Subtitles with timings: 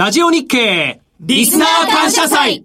[0.00, 2.64] ラジオ日経リスナー感謝祭。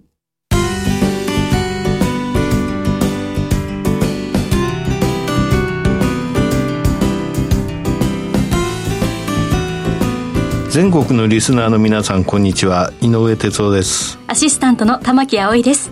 [10.69, 12.93] 全国のリスナーの皆さんこんにちは。
[13.01, 14.17] 井上哲夫です。
[14.27, 15.91] アシスタントの玉木葵です。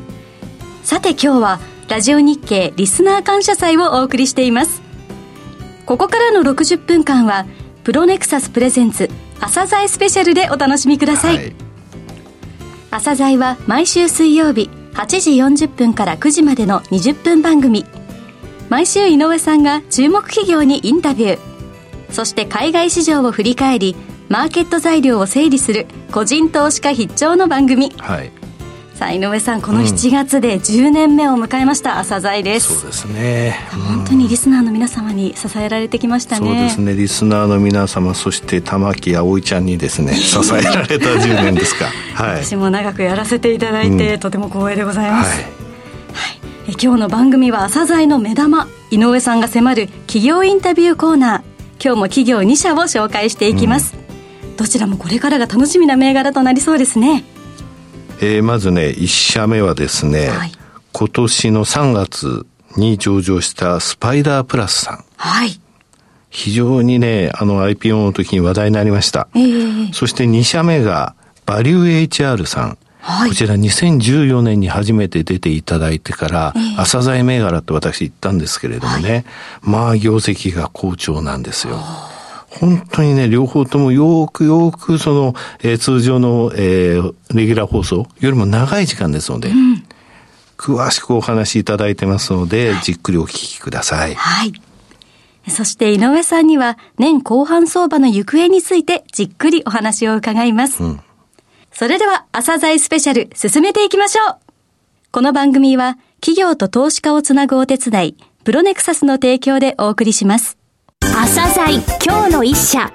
[0.83, 4.81] さて今日はラジオ日経リスナー感謝祭をお送りしています。
[5.85, 7.45] ここからの60分間は
[7.83, 9.09] プロネクサスプレゼンツ
[9.43, 11.55] 朝鮮スペシャルでお楽しみください、はい、
[12.91, 15.31] 朝鮮は毎週水曜日8時
[15.65, 17.85] 40分から9時までの20分番組。
[18.69, 21.39] 毎週井上さんが注目企業にインタビュー。
[22.09, 23.97] そして海外市場を振り返り
[24.29, 28.31] マーケット材料を整理する個人投資家必聴の番組、はい、
[29.03, 36.47] さあ井上さんこの7月で10年目を迎えました朝鮮です、うん、そうですね、うん、本当にリスナーの皆様に支えられてきましたね。
[36.47, 36.95] そうですね。
[36.95, 45.51] リスナーの皆様そして玉木葵ちゃんにですね 支えられた10年ですか、はい、私も長くやらせていただいて、うん、とても光栄でございます、はい、はい、
[46.69, 51.41] え今日の番組は朝鮮の目玉井上さんが迫る企業インタビューコーナー。
[51.83, 53.93] 今日も企業2社を紹介していきます、
[54.55, 57.25] どちらもこれからが楽しみな銘柄となりそうですね。
[58.23, 60.51] えー、まずね、1社目はですね、はい、
[60.93, 62.45] 今年の3月
[62.77, 65.05] に上場したスパイダープラスさん。
[65.17, 65.59] はい。
[66.29, 69.27] 非常にね、あの IPO の時に話題になりました。
[69.35, 72.77] えー、そして2社目がバリュー HR さん。
[73.01, 79.25] はい、こちら2014年に初めて出ていただいてから、えー、朝鮮銘柄って私言ったんですけれどもね、はい、
[79.63, 81.83] まあ業績が好調なんですよ。
[82.59, 89.83] 本当にね、両方ともよくよくその、えー、通常の、えー、レギュラー放送よりも長い時間ですので、うん、
[90.57, 94.15] 詳しくお話しいただいてますので、はい、じっくりお聞きください。
[94.15, 94.53] はい。
[95.49, 100.83] そして井上さんには年後半相場の行方についてじっくりお話を伺います。
[100.83, 101.01] うん、
[101.71, 104.37] それでは朝鮮スペシャル進めていきましょう。
[105.11, 110.62] この番組は企業と投資家をつなぐお手伝い、プロネクサスの提供でお送りします。
[111.15, 112.91] 朝鮮今日の一社。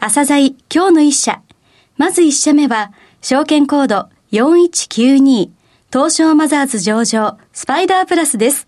[0.00, 1.40] 朝鮮今日の一社。
[1.96, 2.92] まず一社目は
[3.22, 5.50] 証券コード4192
[5.92, 8.66] 東証マザーズ上場スパイダープラスです。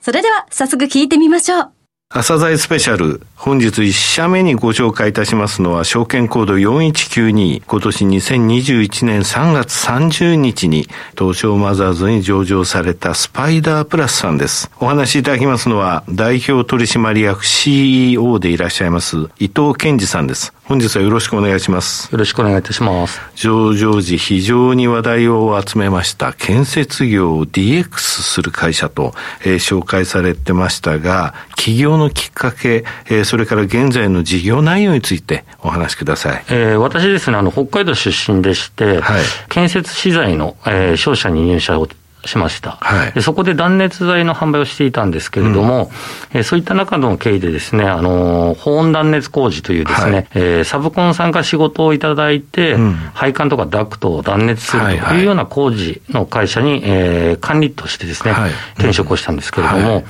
[0.00, 1.72] それでは早速聞いてみましょう。
[2.08, 3.20] 朝鮮スペシャル。
[3.44, 7.64] 本日1社目にご紹介いたしますのは、証券コード4192。
[7.66, 10.86] 今年2021年3月30日に、
[11.18, 14.70] 東証マザーズに上場されたスパイダープラスさんです。
[14.78, 20.54] お話しいただきますのは、代表取締役 CEO でいらっしゃいます、伊藤健二さんです。
[20.72, 22.10] 本日はよろしくお願いします。
[22.12, 23.20] よろしくお願いいたします。
[23.34, 29.12] 上場時非常に話題を集めました建設業を DX する会社と、
[29.44, 36.44] えー、紹介されてましたが、企業のきっかけ、えー、それから現在の事業内容についてお話しください。
[36.50, 41.88] えー、私ですね、あの、北海道出身でして、はい、建設資材の、えー、商社に入社を
[42.26, 45.90] しました、はい、でそこで断熱材の販売をしていたんですけれども、
[46.34, 60.04] うん、えそういった中の経緯でですね、あの保温断熱工事というですね、はい、えー、サブコンさんから仕事をいただいて、うん、配管とかダクトを断熱するというような工事の会社に、えー、管理としてですね、はい、転職をしたんですけれども、はい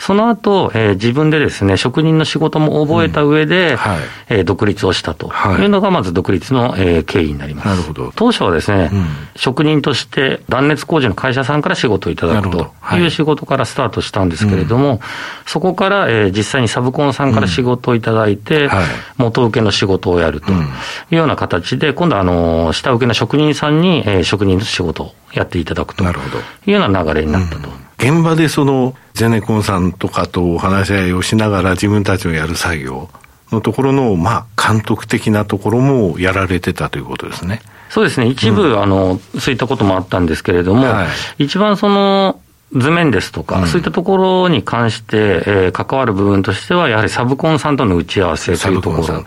[0.00, 3.98] その後、えー、自分でですね、職人の仕事も覚えた上で、うんはい、
[4.30, 5.30] えー、独立をしたと
[5.60, 5.66] い。
[5.66, 7.68] うのが、まず独立の、えー、経緯になります。
[7.68, 8.10] なるほど。
[8.16, 9.06] 当初はですね、うん、
[9.36, 13.06] 職人として断熱工事の会社さんから仕事をいただくとい。
[13.06, 14.98] う仕事からスタートしたんですけれども、はい、
[15.44, 18.68] そこから、えー、実際にサブコンさんから仕事をいただいて、うん。
[18.68, 18.84] はい、
[19.18, 20.54] 元請けの仕事をやるとい
[21.12, 27.89] うような形で、今度は、あの、下請けの職人さんに、えー、職人の仕事をやっていただくというような流れになったと。
[28.00, 33.10] 現場でそのゼネコンさんとかとお話し合いをしながら自分たちのやる作業
[33.52, 37.60] のところの、まあ、監督的なところもやられてたということですね。
[37.90, 38.26] そうですね。
[38.26, 42.40] 一部、うん、あの、そういったこともあったんですけれども、はい、一番その、
[42.72, 48.90] 図面ですとか、うん、そういったところに関して、えー、関わる部分としては、やはりサブコンさんとの打ち合わせというと。
[48.90, 49.24] ころ、はい、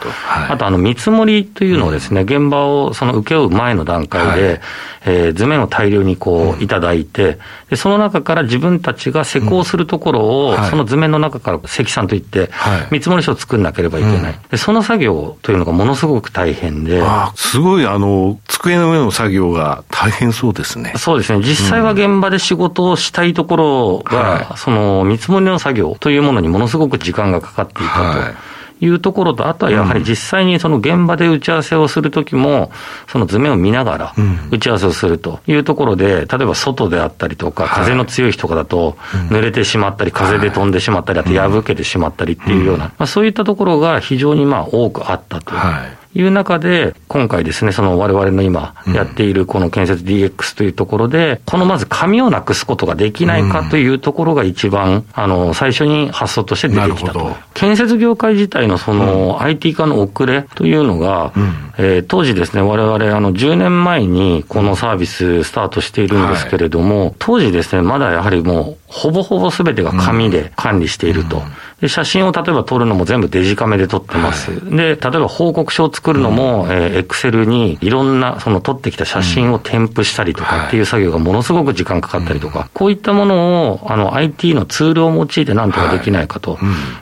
[0.51, 4.62] あとあの見積もりというのをですね、うん、現場をその請け負う前の段階で、はい、
[5.06, 7.38] えー、図面を大量にこういただいて、
[7.69, 12.50] で、その中から自分たちが施工するところを、はい、その図面の中から積算といって、
[12.92, 14.57] 見積もり書を作んなければいけない、で。
[14.57, 17.04] その作業というのがものすごく大変で。
[17.36, 20.94] すごい、あの、机の上の作業が大変そうですね。
[20.95, 21.44] そうですね。
[21.44, 28.19] 実際は現場で仕事をしたいところが、はい、その見積もりの作業というものにものすごく時間がかかっていたと。
[28.19, 28.53] はい。
[28.85, 32.71] いうところと、あとはやはり実際にその現場で打ち合わせをするときも、
[33.07, 34.13] その図面を見ながら
[34.51, 38.97] 打ち合わせをするというところで、例えば外であったりとか、風の強い日とかだと、
[39.30, 45.53] 濡れてしまったり、風で飛んでしまったり、あと破けてしまったりっていうような、まあ、そういったところが非常にまあ多くあったと。
[45.56, 57.36] いう中で、今回ですね、その我々の今やっているこの建設 DX というところで、このまず紙をなくすことができないかというところが一番、あの、最初に発想として出てきたと。
[57.56, 61.31] 建設業界自体のその IT 化の遅れというのが、
[61.77, 71.42] えー、当時ですね、我々あの10年前にこのサービススタートしているんですけれども、はい、当時ですね、まだやはりもう、ほぼほぼすべてが紙で管理していると。
[71.83, 74.51] うんで、写真を例えば撮るのも全部デジカメで撮ってます。
[74.51, 86.57] はい、で、例えば報告書を作るのも、うん、えー、エクセルにいろんな、その撮ってきた写真を添付したりとかっていう作業がものすごく時間かかったりとか、はい、こういったものを、あの、IT のツールを用いてなんとかできないかと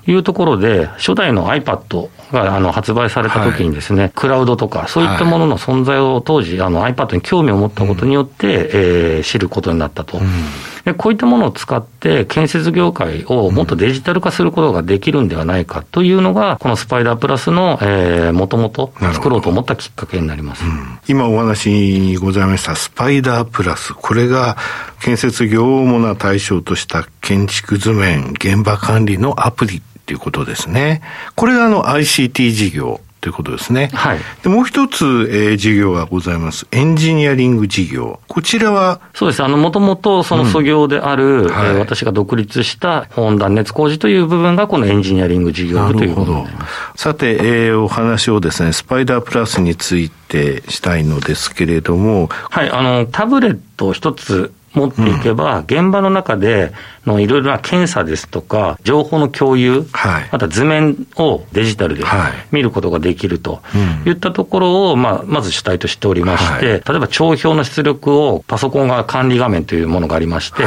[0.08, 10.18] いうところで、初代の iPad があの発売された時にですね、はい、クラウドとか、そういったものの存在を当時、あの iPad に興味を持ったことによって、うん、えー、知ることになったと。
[10.18, 10.26] うん
[10.86, 20.66] で、こういったものを使って、建設業界をもっとデジタル化することができるんではないかというのが、このスパイダープラスの、えー、もともと作ろうと思ったきっかけになります。
[20.66, 24.58] うん、今お話にございましたスパイダープラス、これが
[25.02, 31.02] 建設業を主な対象とした建築図面、現場管理のアプリっていうことですね。
[31.36, 33.02] これがあの ICT 事業。
[33.22, 33.92] ということですね。
[33.94, 34.20] はい。
[34.42, 36.66] で、もう一つ、えー、事業がございます。
[36.72, 38.20] エンジニアリング事業。
[38.28, 39.00] こちらは？
[39.14, 39.44] そうです。
[39.44, 47.04] あの、もともとその素業である、うんはい、えー、私が独立した本断熱工事という部分がこのエンジニアリング事業部ということになります。
[47.04, 52.28] さて、えー、お話をですね、スパイダープラスについてしたいのですけれども。
[52.50, 56.74] はい、あの、タブレット一つ持っていけば、現場の中で
[57.06, 62.04] のいろいろな検査ですとか、情報の共有、はい、また図面をデジタルで
[62.52, 63.62] 見ることができると
[64.06, 70.64] いったところを、まあ、まず主体としておりまして、例えば帳票の出力をパソコンが管理画面というものがありまして、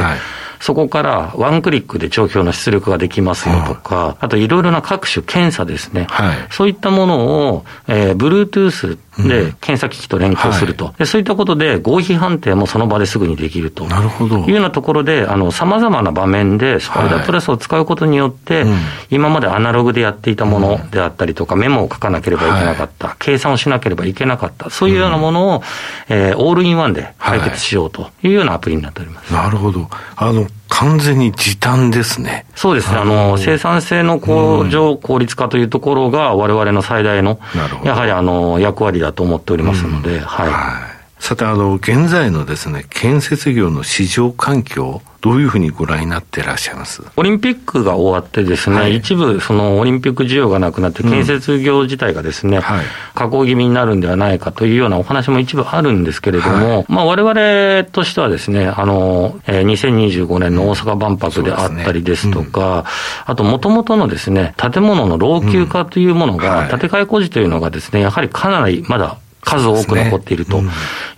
[0.59, 8.97] そこからワンクリックで帳票の出力ができますよとか、あといろいろな各種検査ですね、はい、そういったものを、えー、Bluetooth
[9.27, 14.39] で検査機器と連携すると、うんはい、でそういったことで合否判定もその場ですぐにできるとなるほど。
[14.39, 18.73] いうようなところで、さまざまな場面でスパイダープラスを使うことによって、はい
[19.09, 25.63] 今までアナログでやっていたものであったりとか、メモを書かなければいけなかった、計算をしなければいけなかった、そういうようなものを、
[26.09, 29.33] えー、オールインワンで解決しようというようなアプリになっております。
[29.33, 29.87] なるほど。
[30.15, 32.45] あの完全に時短ですね。
[32.55, 32.97] そうですね。
[32.97, 37.39] あの、生産性の向上、効率化というところが、我々の最大の、
[37.83, 40.94] やはりあの、役割だと思っておりますので、はい。
[41.25, 47.01] はいさて、あの、現在のですね、建設業の市場環境、どういうふうにご覧になっていらっしゃいます？
[47.15, 52.85] オリンピックが終わってですね、はい、一部、そのオリンピック需要がなくなって、建設業自体がですね、うんはい、
[53.15, 62.75] 下降気味になるんではないかというようなお話も一部あるんですけれども、はい、まあ、我々としてはですね、あの、えー、2025年の大阪万博であったりですとか、うん。
[62.75, 62.83] ねうん、
[63.31, 70.61] あと、もともとのですね、建物の老朽化というものが、建て替え工事というのがですね、やはりかなりまだ数多く残っていると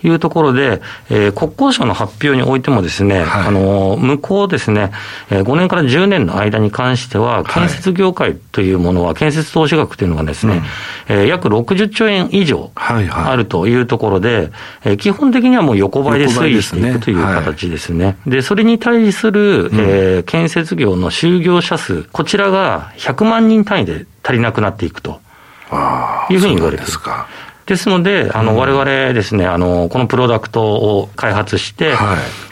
[0.02, 0.80] いうところで、
[1.10, 4.92] えー、国交省の発表においてもですね、はい、あの、向こうですね、
[5.30, 10.62] 5年から10年の間に関しては、建設業界というものは、建設投資額というのがですね、
[11.08, 14.52] うん、えー、約60兆円以上あるというところで、
[14.84, 18.18] えー、基本的にはもう横ばいで推移していくという形ですね。
[18.26, 18.36] で、ね。
[18.36, 25.20] はい、それに対する、えー、建設業の就業者数、こちらが100万人単位で足りなくなっていくと
[26.30, 27.00] いうふうに言われています。
[27.68, 31.92] ですので、あの、われわれですね、あの、このプロダクトを開発して、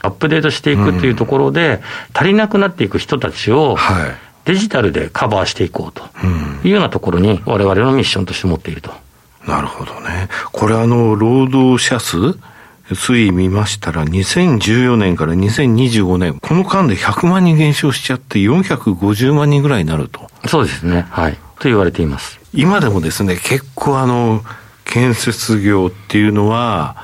[0.03, 1.81] アップデートしていくというところで、
[2.13, 3.79] 足りなくなっていく人たちを、
[4.45, 6.05] デジタルでカバーしていこうと
[6.67, 8.93] いうようなところに、われわれのミッションとして持っていると。
[9.49, 10.29] なるほどね。
[10.53, 12.39] これあの、労働者数？
[12.91, 20.29] 推移見ましたら、2014年から2025年、この間で100万人減少しちゃって450万人ぐらいになると。
[20.47, 21.07] そうですね。
[21.11, 21.33] はい。
[21.59, 22.39] と言われています。
[22.53, 24.45] 今でもですね、結構あの、
[24.87, 26.97] 建設業っていうのは、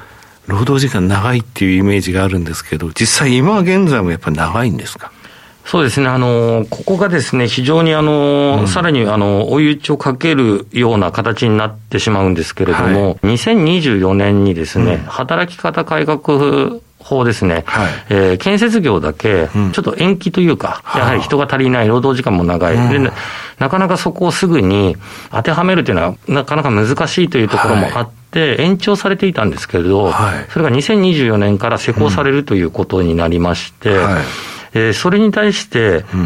[0.47, 5.13] 労働時間長いっていうイメージがあるんですけど、実際今現在もやっぱり長いんですか？
[5.65, 23.13] そうですね、あの、ここがですね、非常にあの、うん、さらにあの、追い打ちをかけるような形になってしまうんですけれども、はい、2024年にですね、うん、働き方改革法ですね、はい、えー、建設業だけ、ちょっと延期というか、うん、やはり人が足りない、労働時間も長い、うん、で、
[23.59, 24.97] なかなかそこをすぐに
[25.31, 35.79] 当てはめるというのは、なかなか難しいというところもあって、延長されていたんですけれど、はい、それが2024年から施行されるということになりまして、はいえー、それに対して、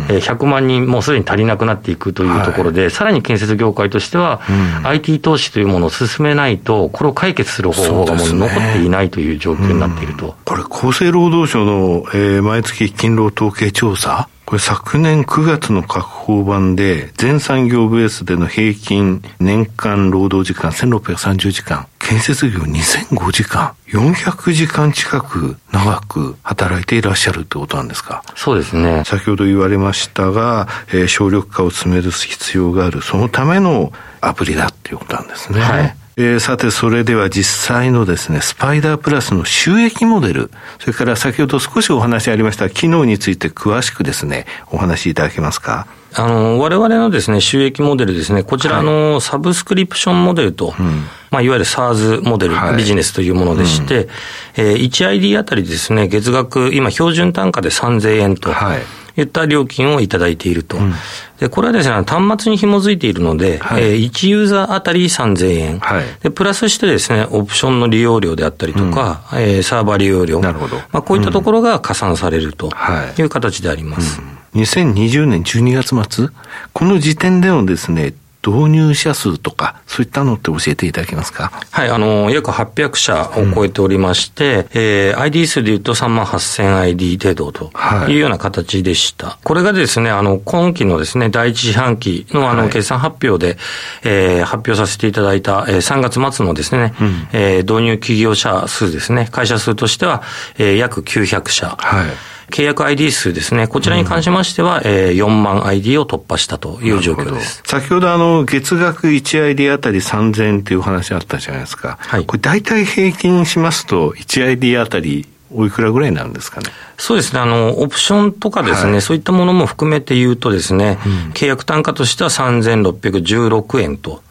[0.09, 4.41] えー、100万人もうすでに足りなくなっていくというところで、はい、さらに建設業界としては、
[4.81, 10.35] うん、IT 投資というものを進めないと、これを解決する方法がもう残っていないという状況になっていると。
[10.45, 28.23] これ、厚生労働省の、えー、毎月勤労統計調査これ昨年9月の各法版で、全産業ベースでの平均年間労働時間1630時間、建設業2005時間、400時間近く長く働いていらっしゃるってことなんですか？
[28.37, 29.03] そうですね。
[29.05, 35.61] 先ほど言われましたが、えー、省力化を進める必要がある、そのためのアプリだっていうことなんですね。
[35.61, 45.87] はいえー、さて、それでは実際のですね、スパイダープラスの収益モデル、それから先ほど少しお話ありました機能について詳しくですね、お話しいただけますか？
[46.15, 50.87] あの、我々のですね、収益モデルですね、こちらのサブスクリプションモデルと、はい、
[51.31, 54.11] まあ、いわゆる SARS モデル、はい、ビジネスというものでして、うん、
[54.57, 58.51] えー、1ID あたりですね、月額、今標準単価で3000円と。
[58.53, 58.83] はい
[59.17, 60.77] いった料金をいただいていると。
[60.77, 60.93] うん、
[61.39, 65.79] で、これはですね、端末に紐づいているので、はい、えー、1ユーザーあたり3000円。
[65.79, 70.41] はい、で、プラスしてですね、オプションの利用料であったりとか、うん、えー、サーバー利用料。
[70.41, 70.77] なるほど。
[70.93, 72.71] まあ、こういったところが加算されると
[73.19, 74.21] いう形であります。
[74.55, 76.29] うん、2020年12月末、
[76.73, 78.15] この時点でのですね、
[78.47, 81.51] 導入者数とか、そういったのって教えていただけますか？
[81.71, 87.71] はい、あの、約800社を超えておりまして、うん、えー、ID 数で言うと3万8000 ID 程度と
[88.09, 88.17] い。
[88.17, 89.27] うような形でした。
[89.27, 93.59] はい、これがですね、あの、今期のですね、第一四半期のあの、決算発表で、
[94.05, 100.23] えー、発表させていただいた、えー、3月末のですね、うん、えー、導入企業者数ですね、会社数としては、
[100.59, 101.77] えー、約900社。
[101.79, 107.63] はい契約 ID 数ですね、こちらに関しましては、うん、えー、4万 ID を突破したという状況です。
[107.67, 111.99] 先ほどあの、月額1 ID あたり3000円という話あったじゃないですか。
[112.01, 112.27] はい。
[112.27, 116.71] これ大体平均しますと、1 ID あたりおいくらぐらいなんですかね？
[116.99, 117.41] そうですね。
[117.41, 124.23] あの、オプションとかですね、はい、そういったものも含めて言うとですね、うん、契約単価としては3616円と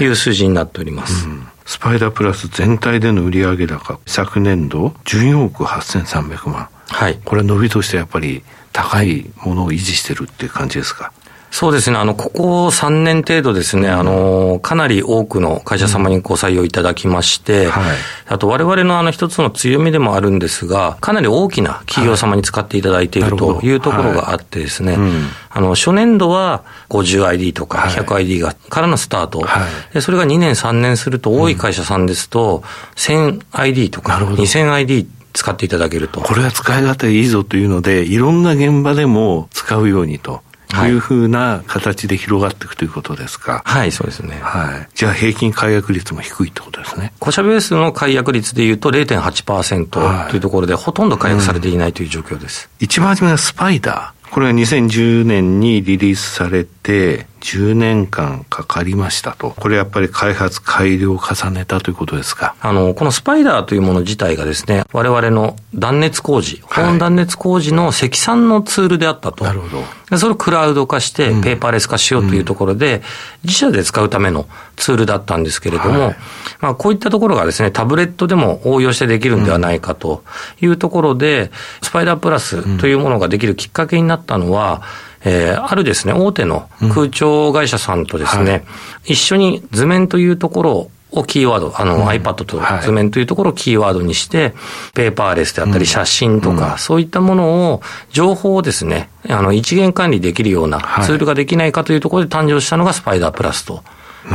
[0.00, 1.26] いう数字になっております。
[1.26, 6.68] はいうんスパイダープラス全体での売上高、昨年度14億8300万。
[6.92, 7.18] はい。
[7.24, 11.12] これ伸びとしてやっぱり高いものを維持してるっていう感じですか？
[11.52, 11.98] そうですね。
[11.98, 17.96] あの、ここ3年程度ですね、あの、かなり多くの会社様にご採用いただきまして、はい、
[18.26, 25.00] あと我々のあの一つの強みでもあるんですが、かなり大きな企業様に使っていただいているというところがあってですね、はい。
[25.02, 32.62] うん、あの、初年度は 50ID とか 100ID が、からのスタート、はい、で、それが2年3年すると多い会社さんですと、
[32.96, 36.20] 1000ID とか 2000ID 使っていただけると。
[36.20, 40.42] これは使い勝手いいぞというので、いろんな現場でも使うようにと。
[40.68, 43.60] というふうな形で広がっていくということですか？
[43.66, 44.38] はい、そうですね。
[44.40, 44.88] はい。
[44.94, 47.12] じゃあ平均解約率も低いってことですね。
[47.20, 52.70] 古社ベースの解約率でいうと0.8%というところで、ほとんど解約されていないという状況です。
[52.80, 54.30] うん、一番初めはスパイダー。
[54.30, 59.50] これは2010年にリリースされて、10年間かかりましたと。
[59.50, 62.54] これやっぱり開発改良を重ねたということですか？
[62.60, 69.44] あの、このスパイダーというもの自体がですね、我々の断熱工事、保温断熱工事の積算のツールであったと。
[69.44, 70.18] なるほど。
[70.18, 73.02] それをクラウド化して、ペーパーレス化しようというところで、うん、
[73.44, 74.46] 自社で使うための
[74.76, 76.16] ツールだったんですけれども、はい、
[76.60, 80.22] まあ、こういったところがですね、タブレットでも応用してできるんではないかと
[80.60, 81.50] いうところで、
[81.82, 84.82] スパイダープラスというものができるきっかけになったのは、
[85.24, 88.48] えー、あるですね、大手の空調会社さんとですね、うん。
[88.48, 88.62] はい、
[89.04, 94.54] 一緒に図面というところをキーワード、あの、うん、iPad と図面というところをキーワードにして、
[94.94, 103.82] ペーパーレスであったり写真とか、そういったものを、情報をですね、あの、一元管理できるようなツールができないかというところで誕生したのがスパイダープラスと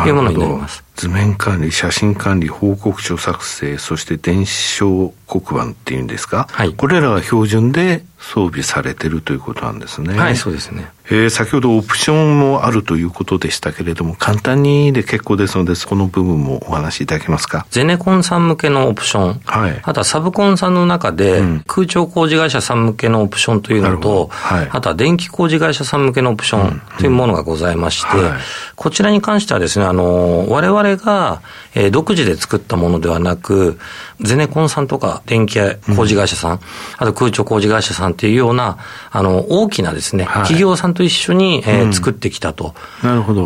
[0.06, 0.87] いうものになります。
[0.98, 10.18] 図面管理、写真管理、報告書作成、そして電子書黒板っていうんですか、はい、これらが標準で装備されてるということなんですね。
[10.18, 10.90] はい、そうですね。
[11.10, 17.66] えー、先ほどオプションもあるということでしたけれども、簡単にで結構ですので、この部分もお話しいただけますか？
[17.70, 28.24] ゼネコンさん向けのオプション、はい、あとはサブコンさんの中で、空調工事会社さん向けのオプションというのと、はい、あとは電気工事会社さん向けのオプションというものがございまして、うん。
[28.24, 28.40] うんはい、
[28.76, 31.42] こちらに関してはですね、あの、我々が、
[31.76, 33.78] えー、独自で作ったものではなく、
[34.22, 35.60] ゼネコンさんとか電気
[35.96, 36.60] 工事会社さん、うん、
[36.98, 38.78] あと空調工事会社さんっていうような、
[39.12, 42.74] あの、大きなですね、はい、企業さんと一緒に、えー、うん、作ってきたと。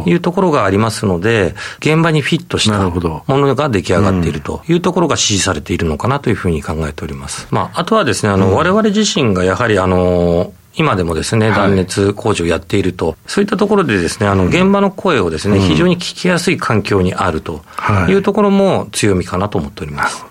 [0.06, 7.48] いうところがありますので、現場にフィットしたものが出来上がっているというところが支持されているのかなというふうに考えております。
[7.52, 17.62] まあ、あとはですね、あの、我々自身がやはり、あの、今でもですね、断熱工事をやっていると、はい、そういったところでですね、あの、現場の声をですね、うん、非常に聞きやすい環境にあると。
[18.08, 18.14] い。
[18.14, 20.26] うところも強みかなと思っております。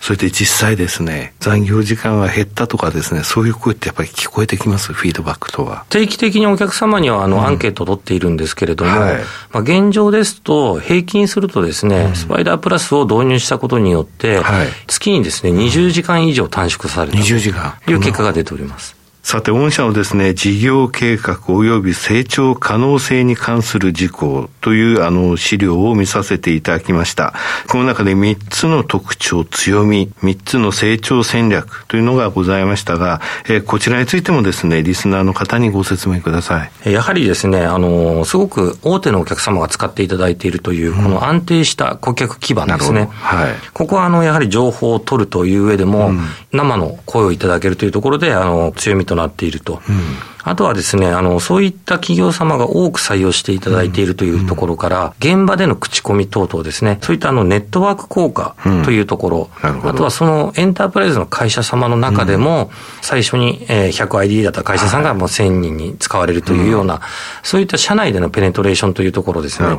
[0.00, 4.92] それで実際ですね、残業時間が減ったとかですね、そういう声ってやっぱり聞こえてきます？
[4.92, 5.86] フィードバックとは。
[5.88, 9.20] 定期的にお客様にはあの、うん、アンケートを取っているんですけれども、はい、
[9.50, 19.01] まあ、現状ですと、平均するとですね、うん、スパイダープラスを導入したことによって、はい、月にですね、20時間以上短縮されたという結果が出ております。
[19.22, 27.32] さて、御社のですね、事業計画及び成長可能性に関する事項というあの資料を見させていただきました。
[27.68, 36.92] この中で3つの特徴、強み、3つの成長戦略というのがございましたが、えー、こちらについてもですね、リスナーの方にご説明ください。
[36.92, 43.08] やはりですね、あの、すごく大手のお客様が使っていただいているという、この安定した顧客基盤ですね。
[43.12, 43.54] はい。
[43.72, 49.80] ここはあの、やはり情報を取るという上でも、うん、生の声をいただけるというところで、あの、強みとなっていると。
[49.88, 50.32] うん。
[50.44, 67.00] あとはですね、あの、そういった企業様が多く採用していただいているというところから、現場での口コミ等々ですね、そういったあの、ネットワーク効果というところ、あとはそのエンタープライズの会社様の中でも、最初に 100ID だった会社さんがもう1000人に使われるというような、
[67.44, 69.78] そういった社内でのペネトレーションというところですね。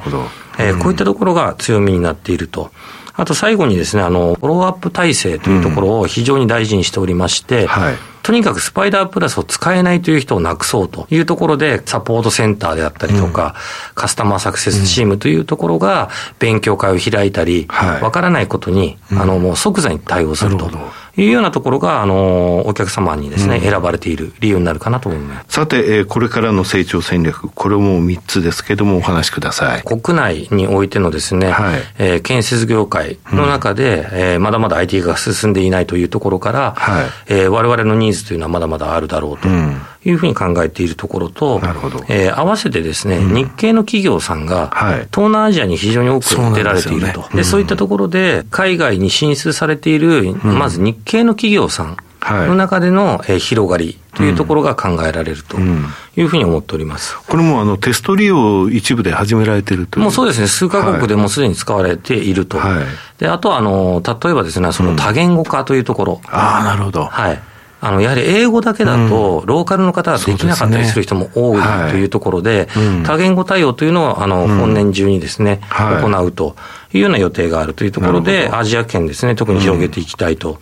[0.60, 2.72] えこういったところが強みになっていると。
[3.16, 13.56] あと最後にですね、あの、フォローアップ体制というところを非常に大事にしておりまして、はいとにかくスパイダープラスを使えないという人をなくそうというところで、サポートセンターであったりとか、
[13.90, 20.72] うん、カスタマーサクセスチームというところが勉強会を開いたり、わ、はい、からないことに、あの、もう即座に対応すると。
[21.16, 25.46] いうようなところが、あの、お客様にですね、うん、選ばれている理由になるかなと思います。
[25.50, 29.84] さて、えー、これからの成長戦略、これも3つですけども、お話しください。
[29.84, 39.50] 国内においてのですね、はい、えー、建設業界の中で、うん、えー、まだまだ IT が進んでいないというところから、はい、えー、我々のニーズというのはまだまだあるだろうと。
[39.50, 44.70] うんいうふうに考えているところと、なるほどえー、合わせてですね、うん、日系の企業さんが、
[45.12, 47.22] 東南アジアに非常に多く出られていると。
[47.22, 51.98] そうで、ねそういったところで、海外に進出されている、まず日系の企業さん、
[52.32, 55.58] の中での、えー、広がりというところが考えられると
[56.16, 57.18] いうふうに思っております。
[57.28, 62.58] これもあのテスト利用一部で始められているともうそうですね、数カ国でもすでに使われていると。
[62.60, 62.86] はい、
[63.18, 66.22] であとはあの、例えばですね、その多言語化というところ。
[66.24, 67.06] うん、ああ、なるほど。
[67.06, 67.42] はい。
[67.86, 71.62] あの、やはり英語だけだと、ローカルの方はできなかったりする人も多い
[71.92, 72.70] というところで、
[73.06, 75.60] 多言語対応というのを、あの、本年中にですね、
[76.02, 76.56] 行うと
[76.94, 80.60] いうような予定があるというところで、アジア圏ですね、特に広げていきたいと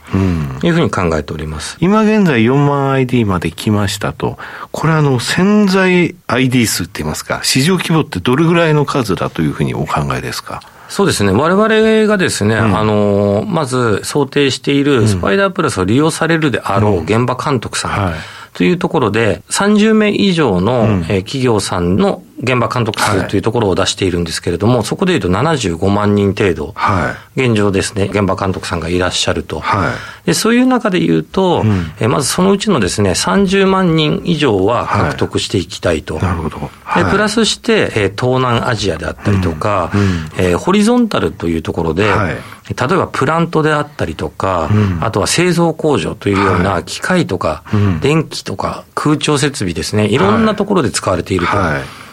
[0.64, 1.78] いうふうに考えております。
[1.80, 4.38] 今現在4万 ID まで来ましたと、
[4.72, 10.62] これあの、潜在 ID 数って言いますか、市場規模ってどれぐらいの数だというふうにお考えですか？
[10.92, 18.14] そうですね、われわれがですね、うん、あのまず想定しているスパイダープラスを利用されるであろう現場監督さん、うんはい。
[18.54, 29.60] というところで、30名以上の、企業さんの現場監督数というところを出しているんですけれども、はい、そこでいうと75万人程度、はい、現状ですね、現場監督さんがいらっしゃると。
[29.60, 36.16] はい、でそういう中でいうと、うん、えまずそのうちのですね、30万人以上は獲得していきたいと。
[36.20, 36.60] なるほど。
[36.96, 40.02] でプラスして、え東南アジアであったりとか、うん。
[40.02, 51.54] うん、えー、ホリゾンタルというところで、例えばプラントであったりとか、うん、あとは製造工場というような機械とか、はい、電気とか空調設備ですね、いろんなところで使われていると。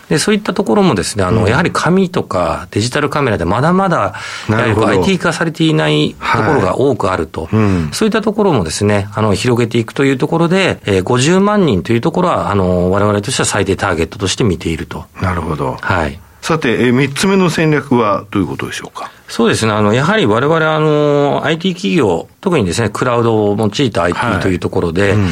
[0.09, 4.15] はいで、そういったところもですね、あの、うん、やはり紙とかデジタルカメラでまだまだ、
[4.49, 15.05] やはり IT 化されていないところが多くあると、はいうん、そういったところもですね、あの、広げていくというところで、えー、50万人というところは、あの、我々としては最低ターゲットとして見ていると。
[15.21, 15.77] なるほど。
[15.81, 16.19] はい。
[16.41, 19.11] さて、えー、3つ目の戦略はどういうことでしょうか？
[19.29, 19.73] そうですね。
[19.73, 25.29] あの、やはり我々、あの、IT 企業、特にですね、クラウドを用いた IT というところで、はいうん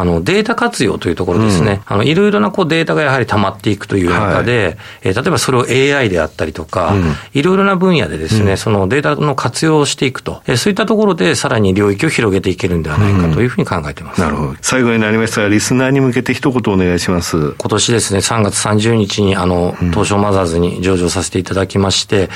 [0.00, 1.82] あの、データ活用というところですね。
[1.90, 6.94] うん、あの、いろいろなこうデータがやはり溜まっていくという中で、はい、えー、例えばそれを AI であったりとか、
[7.34, 14.20] いろいろな分野でですね、うん、そのデータの活用をしていくと、えー、そういったところでさらに領域を広げていけるんではないかというふうに考えています。
[14.20, 14.56] なるほど。
[14.62, 17.54] 最後になりましたが、リスナーに向けて一言お願いします。
[17.58, 22.30] 今年ですね、3月30日に、あの、東証マザーズに上場させていただきまして、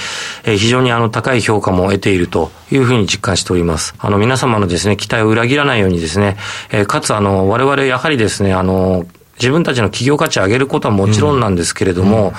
[0.44, 3.94] えー、非常にあの、高い評価も得ているというふうに実感しております。
[3.98, 6.37] あの、皆様のですね、期待を裏切らないようにですね、
[6.70, 9.06] えー、かつあの、我々やはりですね、あの、
[9.38, 12.34] 自分たちの企業価値を上げることはもちろんなんですけれども、うん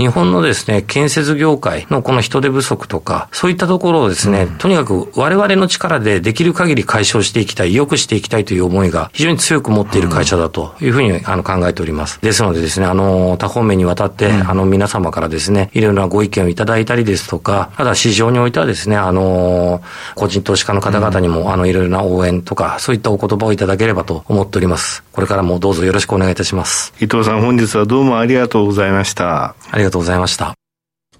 [0.00, 12.18] 日本のですね、建設業界のこの人手不足とか、そういったところをですね、うん、とにかく我々の力でできる限り解消していきたい、良くしていきたいという思いが非常に強く持っている会社だというふうにあの考えております。
[12.22, 19.82] ですのでですね、あの、多方面にわたって、あの、皆様からですね、いろいろなご意見をいただいたりですとか、ただ市場においてはですね、あの、
[20.14, 25.04] 個人投資家の方々にも、あの、いろいろな応援とか、そういったお言葉をいただければと思っております。
[25.12, 26.94] これからもどうぞよろしくお願いいたします。
[27.00, 29.54] 伊藤さん、本日はどうもありがとうございました。
[29.70, 30.54] ありがとうございました。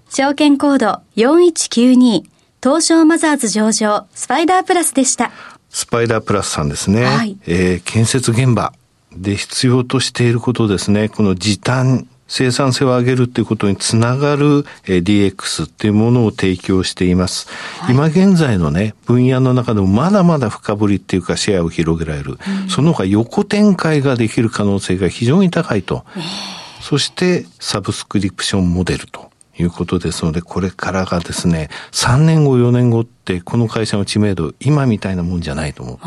[0.09, 2.23] 証券コード4192
[2.61, 5.31] 東証マザーズ上場スパイダープラスでした。
[5.69, 7.05] スパイダープラスさんですね。
[7.05, 8.73] はい、えー、建設現場
[9.15, 11.09] で必要としていることですね。
[11.09, 17.47] この時短、生産性を上げるっていうことにつながる DX っていうものを提供しています。
[17.79, 22.37] はい、今現在のね、分野の中でもまだまだ深掘りっていうかシェアを広げられる。
[22.63, 26.05] うん、その他横展開ができる可能性が非常に高いと。
[26.91, 29.31] そしてサブスクリプションモデルと。
[29.57, 35.97] いうことですので、これからがですね、3年後、4年後って、この会社の知名度、今みたいなもんじゃないと思う。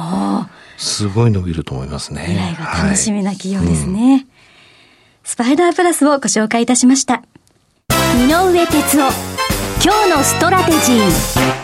[0.76, 2.22] すごい伸びると思いますね。
[2.22, 4.00] 未来が楽しみな企業ですね。
[4.00, 4.26] はいうん、
[5.22, 7.22] スパイダープラスをご紹介いたしました。
[8.18, 9.12] 井上哲夫、
[9.84, 11.63] 今日のストラテジー。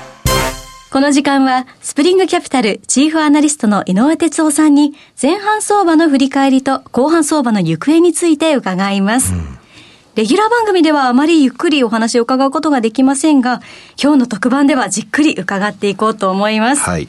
[0.90, 9.32] この時間は、スプリングキャピタルチーフアナリストの井上哲夫さんに、前半相場の振り返りと後半相場の行方について伺います。
[9.32, 9.56] うん
[10.16, 13.62] レギュラー番組ではあまりゆっくりお話を伺うことができませんが、
[14.02, 16.82] 今日の特番ではじっくり伺っていこうと思います。
[16.82, 17.08] はい。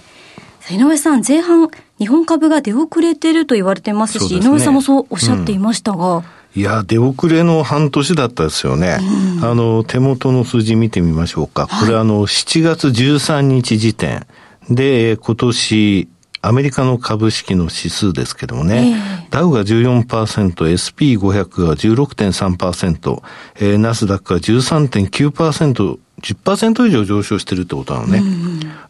[0.70, 1.68] 井上さん、前半、
[1.98, 6.24] 日本株が出遅れてると言われてますし、すね、井上さんもそうおっしゃっていましたが、うん
[6.56, 8.98] いや、出遅れの半年だったですよね。
[9.40, 11.68] うん、あの、手元の数字見てみましょうか。
[11.68, 14.26] これ、あの、7月13日時点。
[14.70, 16.10] で、今年、
[16.44, 23.22] アメリカの株式の指数ですけどもね、えー、ダウが14%、SP500 が16.3%、
[23.58, 28.24] えー、ナスダックが13.9%、10%以上上昇してるってことなのね。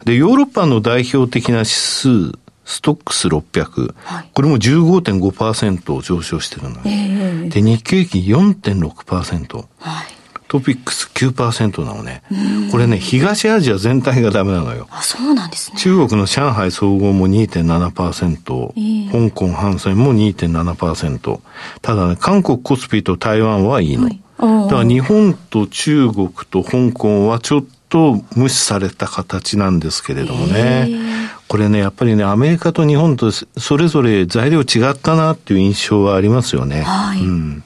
[0.04, 2.32] で、ヨーロッパの代表的な指数、
[2.72, 9.56] ストックス600、はい、これも15.5%上昇してるの、ね、えー、で、日経平均4.6%。
[9.78, 12.22] はいトピックス9%なのね。
[12.70, 14.86] これね、東アジア全体がダメなのよ。
[14.90, 15.78] あ、そうなんですね。
[15.78, 21.40] 中国の上海総合も2.7%、えー、香港ハンセンも2.7%。
[21.80, 24.04] ただね、韓国コスピと台湾はいいの。
[24.04, 24.20] はい、
[24.68, 30.86] だから日本と中国と香港はちょっと無視された形なんですけれどもね。
[30.88, 36.80] えー、これね、やっぱりね、アメリカと日本とそれぞれ材料違ったなっていう印象はありますよね。
[36.80, 37.20] はい。
[37.20, 37.62] うん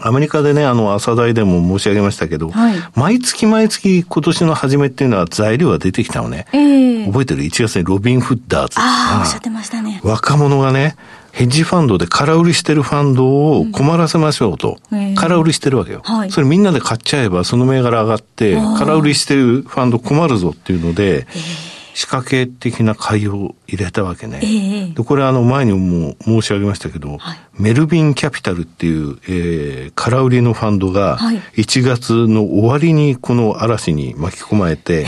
[0.00, 6.46] アメリカでね、あの、朝代でも申し上げましたけど、はい、毎月毎月今年の初めっていうのは材料が出てきたのね。
[6.52, 8.78] えー、覚えてる ?1 月にロビン・フッダーズ。
[8.78, 10.00] ああ、おっしゃってましたね。
[10.04, 10.94] 若者がね、
[11.38, 14.78] ヘッジファンドで空売りしてるファンドを困らせましょうと。
[14.90, 16.32] うん、空売りしてるわけよ、はい。
[16.32, 21.68] それみんなで買っちゃえばその銘柄上がって、空売りしてるファンド困るぞっていうので、えー。
[21.94, 24.40] 仕掛け的な買いを入れたわけね。
[24.42, 31.18] えー、でこれあの前にも申し上げましたけど、はい、メルビンキャピタルっていう、えー、空売りのファンドが
[31.56, 35.06] 1月の終わりにこの嵐に巻き込まれて、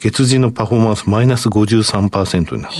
[0.00, 2.78] 月次のパフォーマンスマイナス53%になった。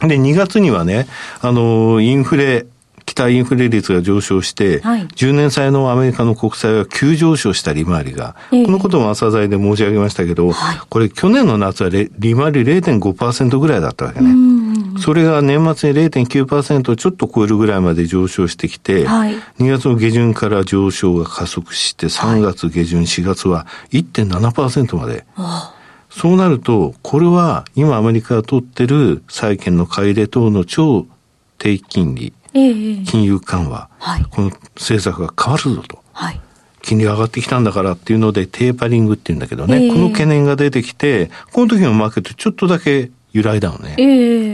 [0.00, 1.06] で、2月にはね、
[1.40, 2.66] あの、インフレ、
[3.08, 14.30] 期待インフレ率が上昇して、はい、10年債のアメリカの国債は急上昇した利回りが、えー、このことも朝材で申し上げましたけど、はい、これ去年の夏は利回り0.5%ぐらいだったわけね。
[15.00, 25.24] それが年末に0.9%ちょっと超えるぐらいまで上昇してきて、はい、2月の下旬から上昇が加速して、3月下旬、4月は1.7%まで。
[26.18, 31.06] そうなると、これは今アメリカが取ってる債券の買い入れ等の超
[31.58, 36.02] 低金利、金融緩和、はい、この政策が変わるぞと。
[36.12, 36.40] はい。
[36.82, 43.94] 金利上がってきたんだからっていうので、テーパリングって言うんだけどね、えー、この懸念が出てきて、この時のマーケットちょっとだけ由来だよね。
[43.98, 44.02] え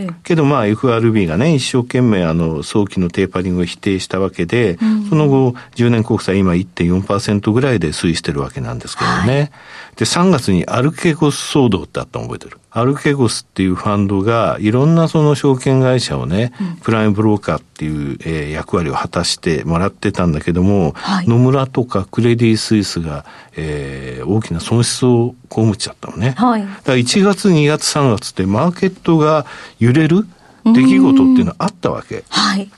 [0.07, 9.38] ー、けどまあ FRB がね、一生懸命あの早期のテーパリングを否定したわけで、うん、その後10年国債今1.4%ぐらいで推移してるわけなんですけどね。
[9.38, 9.50] はい、
[9.96, 12.59] で、3月にアルケゴス騒動ってあったの覚えてる？
[12.70, 23.24] アルケゴスっていうファンドがいろんなその証券会社をね、うん、プライムブローカーっていう、えー、役割を果たしてもらってたんだけども、はい、野村とかクレディ・スイスが、
[23.57, 26.35] えー、大きな損失を被っちゃったのね。
[26.37, 29.46] はい、だから1月、2月、3月ってマーケットが
[29.78, 30.26] 揺れる
[30.64, 32.24] 出来事っていうのはあったわけ。
[32.28, 32.68] はい。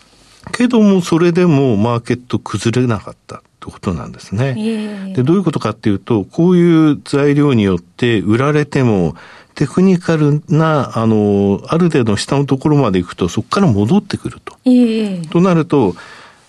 [0.52, 3.42] けども、それでもマーケット崩れなかった。
[3.70, 5.12] ことなんですね。
[5.14, 9.14] で、どういうことかっていうと、こういう材料によって売られても、
[9.54, 14.56] テクニカルな、あの、ある程度下のところまで行くと、そこから戻ってくると。
[14.66, 15.96] えー、となると、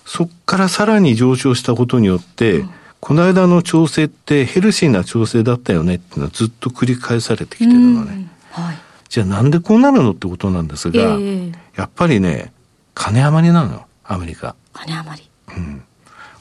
[0.05, 8.27] そこからさらに上昇したことによって、うん、この間の調整ってヘルシーな調整だったよねっていうのはずっと繰り返されてきてるのね。
[8.51, 8.77] はい、
[9.07, 12.51] じゃあなんでこうなるのってことなんですが、えー、やっぱりね、
[12.93, 14.55] 金余りなのよ、アメリカ。
[14.73, 15.29] 金余り。
[15.55, 15.83] うん。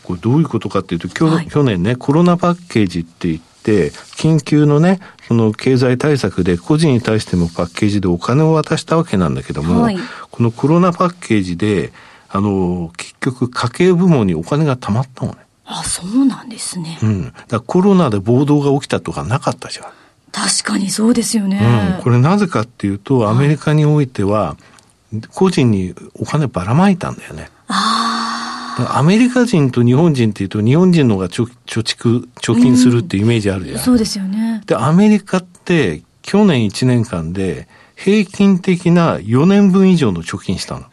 [0.07, 9.99] これどういうことかっていうと、去,、はい、去年ね、コロナパッケージって言って、緊急のね、その経済対策で個人に対してもパッケージでお金を渡したわけなんだけども、はい、
[10.31, 11.93] このコロナパッケージで、
[12.29, 15.39] あの、結局家計部門にお金が貯まったのね。
[15.65, 17.01] あ、そうなんですね。
[17.03, 17.33] うん。
[17.49, 19.87] だコロナで暴動が起きたとかなかったじゃん。
[20.31, 21.97] 確かにそうですよね。
[21.97, 22.03] うん。
[22.05, 24.57] これなぜかっていうと、アメリカにおいては、
[25.35, 27.51] 個人にお金ばらまいたんだよね。
[27.67, 28.16] ああ。
[28.79, 34.63] アメリカ人と日本人っていうと、日本人の方が貯蓄、貯金するっていうイメージあるじゃない、うん、そうですよね。
[34.67, 40.87] で、アメリカって去年1年間で平均的な4年分以上の貯金したの。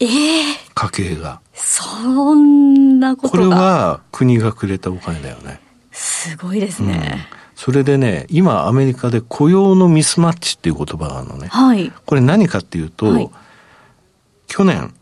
[0.00, 1.40] ええー、家計が。
[1.54, 5.60] そんなことこれは国がくれたお金だよね。
[5.92, 7.28] すごいですね。
[7.32, 11.48] うんそれでね、今アメリカで雇用のミスマッチっていう言葉があるのね。
[11.48, 11.90] はい。
[12.06, 13.28] これ何かっていうと、はい、
[14.46, 14.94] 去年、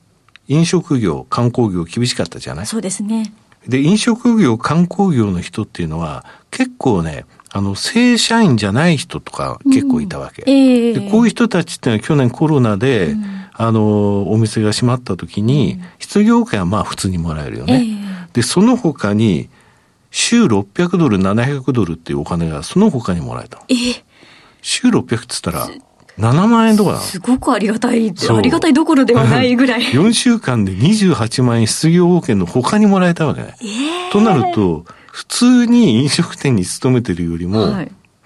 [0.49, 2.67] 飲食業、観光業厳しかったじゃない？
[2.67, 3.33] そうですね。
[3.67, 10.43] で、飲食業、観光業の人っていうのは、結構ね、あの、正社員じゃない人とか結構いたわけ。
[10.43, 17.75] うんえー、でこういう人たちっていうのは去年コロナで、うん、あの、お店が閉まった時に、失業権はまあ普通にもらえるよね。
[17.75, 19.49] えー、で、その他に、
[20.13, 23.63] 週600ドル、700ドルっていうお金がその他にもらえた。
[23.69, 24.03] えー、
[24.63, 25.69] 週600って言ったら、
[26.19, 29.83] 7万円とかなすごくありがたい、ありがたいどころではないぐらい。
[29.93, 33.55] 4週間で28万円失業保険の他にもらえたわけね。
[33.61, 37.77] えー、となると、普通に飲食店に勤めてるよりも、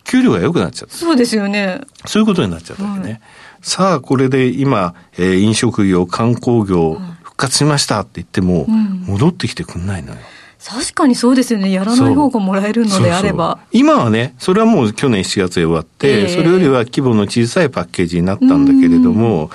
[0.05, 0.97] 給料が良くなっちゃった。
[0.97, 1.81] そうですよね。
[2.07, 3.11] そういうことになっちゃったわけね。
[3.11, 3.21] はい、
[3.61, 10.19] さあ、これで今、えー、飲食業、観光業、復活しましたって言っても、戻ってきてくんないのよ。
[10.65, 11.71] 確かにそうですよね。
[11.71, 13.45] やらない方がもらえるのであれば。
[13.47, 19.51] そうそう今はね、それはもう去年7月で終わって、えー、それよりは規模の小さいパッケージになったんだけれども、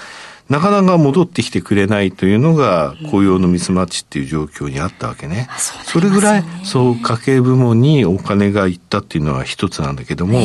[0.49, 5.47] なかなか戻ってきてくれないというのが雇用のミスマッチっていう状況にあったわけね。
[5.85, 10.39] それぐらい、そう、家計部門にお金がいったっていうのは一つなんだけども、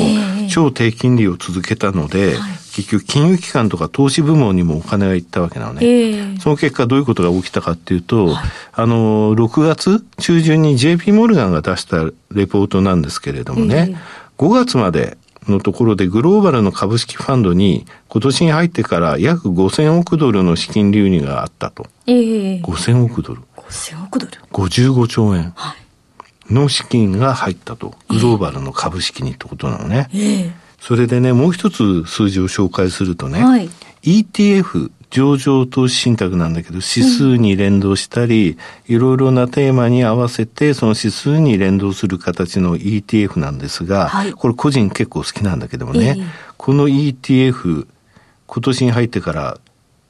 [0.51, 2.37] 超低金利を続けたので、
[2.75, 6.39] 結局金融機関とか投資部門にもお金がいったわけなのね。
[6.41, 8.35] その結果どういうことが起きたかっていうと、
[8.73, 14.01] あの、6月中旬に JP モルガンが出したレポートなんですけれどもね、
[14.39, 21.87] 5月までのところでグローバルの株式ファンドに今年に入ってから約5000億ドルの資金流入があったと。
[22.07, 23.43] ええー、5000億ドル。
[23.57, 25.55] 5000億ドル？55兆円
[26.51, 27.95] の資金が入ったと。
[28.09, 30.09] グローバルの株式にってことなのね。
[30.13, 33.71] えー、それでね、もう一つ数字を紹介するとね、はい、
[34.03, 47.87] ETF 上場投資信託なんだけど、指数に連動したり、いろいろなテーマに合わせて、その指数に連動する形の ETF なんですが、はい、これ個人結構好きなんだけどもね、えー、この ETF、
[48.47, 49.59] 今年に入ってから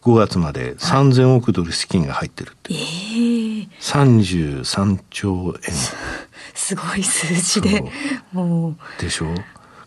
[0.03, 2.75] 5月まで3000億ドル資金が入ってるって。
[2.75, 5.75] えー、33兆円。
[6.55, 7.85] すごい数字で。
[8.33, 9.03] もう。
[9.03, 9.35] でしょ？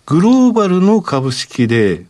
[0.06, 2.06] グローバルの株式で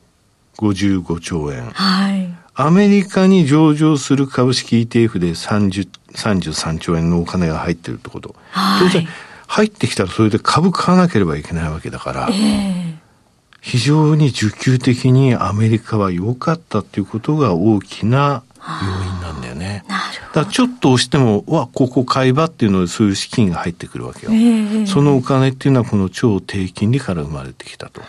[0.57, 1.69] 55兆円。
[1.71, 2.33] はい。
[2.55, 8.35] アメリカに上場する株式 ETF で30 33兆円のお金が入ってるってこと。
[8.79, 9.07] 当然、
[9.47, 12.95] 入ってきたらそれで株買わなければいけないわけだから、えー、
[13.61, 19.83] 非常に需給的にアメリカは良かったっていうことが大きな要因なんだよね。
[20.33, 24.31] だちょっと押しても、わ、ここ買い場っていうのでそういう資金が入ってくるわけよ。
[24.31, 28.01] えー、そのお金っていうのはこの超低金利から生まれてきたと。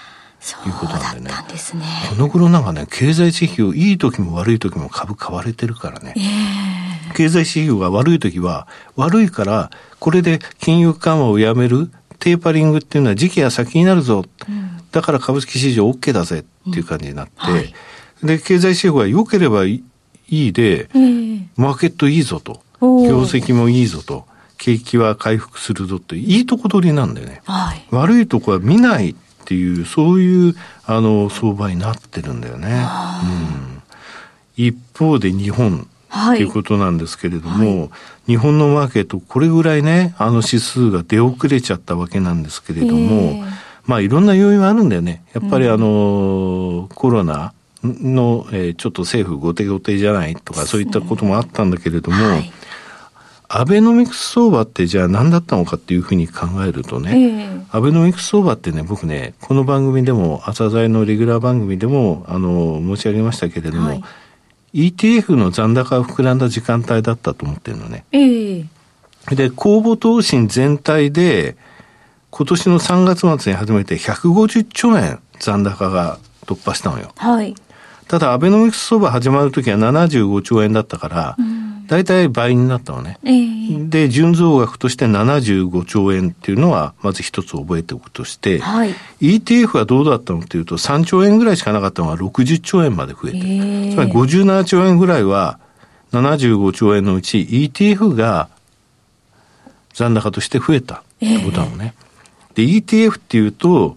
[0.66, 1.30] いうことなんでね。
[1.48, 1.84] ですね。
[2.10, 6.14] この頃なんかね、経済指標、いい時も悪い時も株買われてるからね。
[6.16, 14.24] えー、経済指標が悪い時は、悪いから、これで金融緩和をやめる、テーパリングっていうのは時期が先になるぞ。
[14.48, 17.54] うん、だから株式市場 OK だぜっていう感じになって、うん。
[17.54, 17.74] はい、
[18.22, 19.82] で、経済指標が良ければい
[20.28, 24.26] いで、えー、マーケットいいぞと、業績もいいぞと、
[24.58, 27.42] 景気は回復するぞって、いいとこ取りなんだよね。
[27.44, 30.54] はい、悪いとこは見ないっていう、そういう
[30.86, 32.86] あの相場になってるんだよね。
[34.56, 35.86] うん、一方で日本
[36.32, 37.90] っていうことなんですけれども、はい、
[38.26, 43.44] 日本のマーケット、これぐらいね、あの指数が出遅れちゃったわけなんですけれども、
[43.84, 45.22] まあいろんな要因はあるんだよね。
[45.34, 47.52] やっぱりあの、うん、コロナ
[47.82, 52.50] の、えー、ちょっと政府後手後手じゃないとか、そういったこともあったんだけれども、はい
[53.56, 68.04] アベノミクス相場ってじゃあ何だったのかっていうふうに考えるとね、えー、アベノミクス相場ってね、僕ね、この番組でも、朝鮮のレギュラー番組でも、あの、申し上げましたけれども、はい、ETF の残高が膨らんだ時間帯だったと思ってるのね。
[68.10, 68.66] えー、
[69.30, 71.56] で、公募投信全体で、
[72.30, 77.12] 今年の3月末に初めて150兆円残高が突破したのよ。
[77.18, 77.54] はい。
[78.08, 83.18] ただ、アベノミクス相場始まるときは75兆円だったから、うん大体倍になったのね。
[83.24, 95.58] えー、で、純増額として75兆円っていうのは、まず一つ覚えておくとして、はい、ETF はどうだったのっていうと、3兆円ぐらいしかなかったのが60兆円まで増えて、えー、つまり57兆円ぐらいは、
[96.12, 98.48] 75兆円のうち ETF が
[99.92, 101.94] 残高として増えたってことなのね。
[102.56, 103.96] えー、で、ETF っていうと、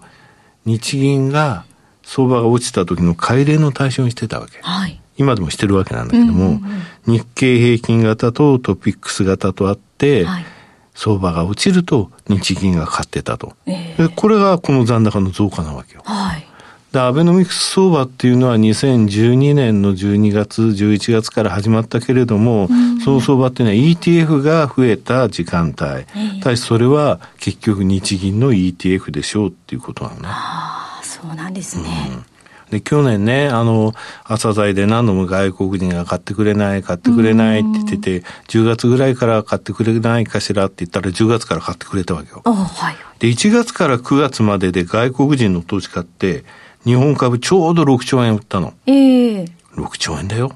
[0.66, 1.66] 日銀が
[2.04, 4.60] 相場が落ちた時の改良の対象にしてたわけ。
[4.62, 10.46] はい今でもしてるわけなんだけども、うんうんうん、日経平均型とトピックス型とあっ、はい、
[10.94, 13.54] 相場が落ちると日銀が買ってたと。
[13.66, 16.02] えー、これがこの残高の増加なわけよ。
[16.06, 16.48] はい
[16.92, 25.84] で、アベノミクス相場っていうのは2012年の12月、11月から始まったけれども、うん、その相場っていうのは ETF が増えた時間帯。
[25.84, 30.22] えー、ただしそれは結局日銀の ETF でしょうっていうことなのね。
[30.28, 31.90] ああ、そうなんですね。
[32.10, 32.37] うん
[32.70, 33.94] で、去年ね、あの、
[34.26, 42.42] 朝材で何度も外国人が買ってくれない、買ってくれないって言ってて、10月ぐらいから買ってくれないかしらって言ったら10月から買ってくれたわけよ。
[42.44, 46.44] はい、で、1月から9月までで外国人の投資家って、
[46.84, 48.74] 日本株ちょうど6兆円売ったの。
[48.86, 50.52] ええー、6兆円だよ。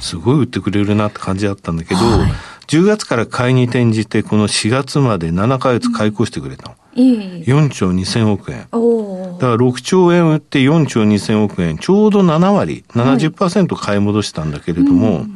[0.00, 2.32] すごい売ってくれるなって感じだったんだけど、はい、
[2.66, 6.74] 10月から買いに転じて、この4月まで7ヶ月買い越してくれたの。
[6.74, 8.60] うん、4兆2000億円。
[8.60, 15.26] だから6兆円売って4兆2000億円、ちょうど7割、70%買い戻したんだけれども、はい、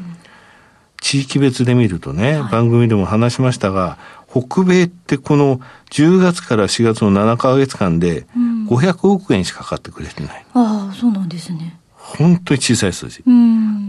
[1.01, 3.99] 地域別で見るとね、はい、番組でも話しましたが、
[4.31, 8.27] 北米ってこの10月から4月の7ヶ月間で
[8.69, 10.45] 500億円しかかってくれてない。
[10.55, 11.79] うん、ああ、そうなんですね。
[11.95, 13.23] 本当に小さい数字。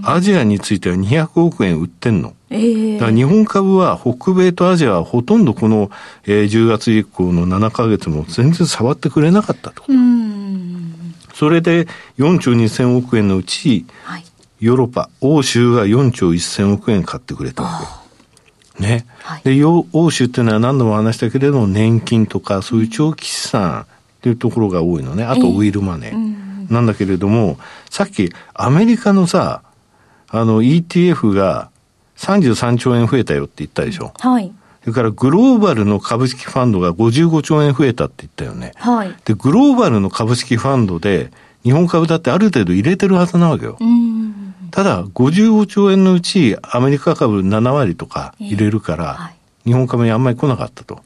[0.04, 2.34] アジアについては200億円売ってんの。
[2.52, 5.90] えー、だから日本株は北米とアジアはほとんどこの、
[6.26, 9.84] えー、10月以降の7ヶ月も全然触ってくれなかったと。
[11.34, 11.88] それで
[12.20, 14.26] 4兆2000億円のうち、はい、
[14.60, 17.82] ヨーロッパ、欧州が4兆1000億円買ってくれたわ
[18.78, 18.84] け。
[18.84, 19.06] ね。
[19.24, 23.86] はい、で、欧州っていうのは何度も話したけれども、年金とかそういう長期資産っ
[24.22, 25.24] ていうところが多いのね。
[25.24, 27.58] あと、ウィルマネーなんだけれども、
[27.90, 29.64] さっきアメリカのさ、
[30.28, 31.71] あの ETF が
[32.22, 34.14] 33兆円増えたよって言ったでしょ。
[34.20, 34.52] はい。
[34.82, 38.74] それからグローバルの株式ファンドが55兆円増えたって言ったよね。
[38.76, 39.16] はい。
[39.26, 41.32] で、グローバルの株式ファンドで
[41.64, 43.78] 日本株だってある程度入れてるはずなわけよ。
[43.80, 49.32] うんただ、55兆円のうちアメリカ株7割とか入れるから、は
[49.66, 51.02] い、日本株にあんまり来なかったと。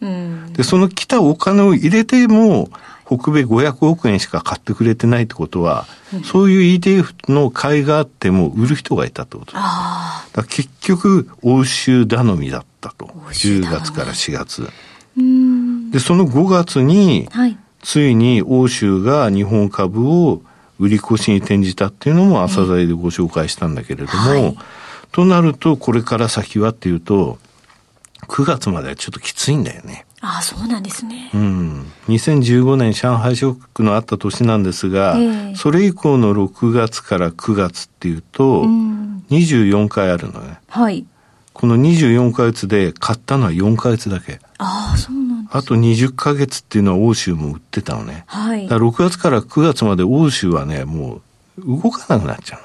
[0.54, 2.70] で、その来たお金を入れても、
[3.06, 9.54] 北米500億円しか買ってくれてないってことは、うん、そういう ETF の買いがあっても売る人がいたってこと。
[9.54, 13.06] だ結局、欧州頼みだったと。
[13.06, 14.70] 10月から4月。
[15.92, 20.42] で、その5月に、はい、ついに欧州が日本株を
[20.80, 24.58] 売り越しに転じたっていうのも朝材でご紹介したんだけれども、はい、
[25.12, 27.38] となると、これから先はっていうと、
[28.28, 30.06] 9月まではちょっときついんだよね。
[30.26, 31.30] ああ、そうなんですね。
[31.36, 31.86] うん。
[32.08, 40.58] 2015年上海ショックのあった年なんですが、えー、それ以降の6月から9月っていうと、うん、24回あるのね。
[40.68, 41.06] はい。
[41.54, 44.40] この24ヶ月で買ったのは4ヶ月だけ。
[44.58, 48.24] ああ、そうなんです、あと20ヶ月っていうのは欧州も売ってたのね。
[48.26, 48.64] はい。
[48.64, 51.22] だから6月から9月まで欧州はね、も
[51.60, 52.60] う動かなくなっちゃう。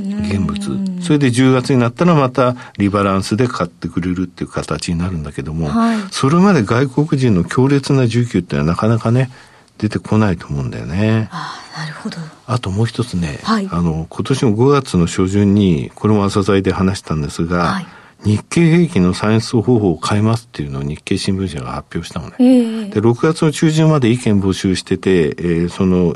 [0.00, 1.02] 現物。
[1.02, 9.30] それで10月になったらまたリバランスで買ってくれるっていう形になるんだけども、はい、それまで外国人の強烈な需給っていうのはなかなかね、
[9.78, 11.28] 出てこないと思うんだよね。
[11.30, 12.16] ああ、なるほど。
[12.46, 17.86] あともう一つね、はい、あの、今年の5月の初旬に、これも朝材で話したんですが、はい
[18.24, 22.36] 日経平均の算出方法を変えますっていうのを日経新聞社が発表したのね。
[22.38, 26.14] えー、で、6月の中旬まで意見募集してて、えー、その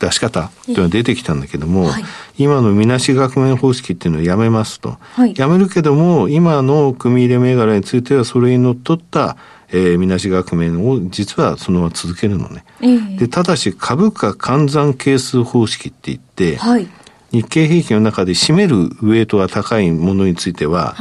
[0.00, 2.04] 出し方っていうのは出てきたんだけども、はい、
[2.38, 4.96] 今のみなし額面方式っていうのをやめますと。
[5.12, 9.36] はい、やめるけども、今の組入れ銘柄についてはそれにのっとった、
[9.68, 12.64] えー、みなし額面を実はそのまま続けるのね。
[12.80, 16.88] えー、で、ただし株価換算係数方式って言って、はい、
[17.30, 20.96] 日経平均の中で占めるウエイトが高いものについては、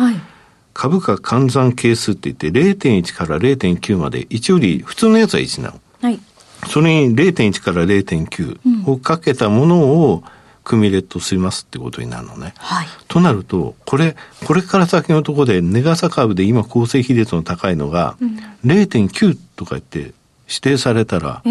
[0.74, 5.80] 株価換算係数って言って0.1から0.9まで1より普通のやつは1なの。
[6.02, 6.20] はい
[6.68, 10.24] それに0.1から0.9をかけたものを
[10.64, 12.54] 組みレットしますってことになるのね。
[12.58, 18.18] はい、となると、これ、これから先のところで、ネガサ株で今構成比率の高いのが、
[18.64, 20.14] 0.9とか言って
[20.48, 21.42] 指定されたら、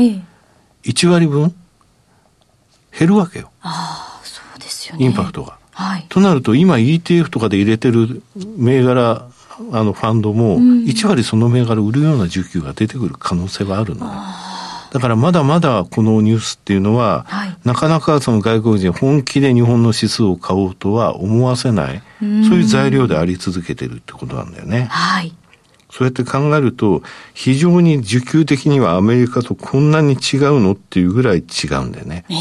[0.84, 1.52] 1割分
[2.96, 3.50] 減るわけよ。
[3.60, 5.04] ああ、そうですよね。
[5.04, 5.58] インパクトが。
[5.72, 8.22] はい、となると、今 ETF とかで入れてる
[8.56, 9.26] 銘柄、
[9.72, 14.12] あのファンドも、1割その銘柄売るような需給が出てくる可能性はあるのね。
[14.90, 24.86] だからまだまだこのニュースっていうのは、はい、なかなかその外国人本気で日本の指数を買おうとは思わせない、そういう材料であり続けてるってことなんだよね。
[24.90, 25.34] はい。
[25.90, 27.02] そうやって考えると、
[27.34, 32.24] 非常に需給的にはアメリカとこんなに違うのっていうぐらい違うんだよね。
[32.28, 32.34] え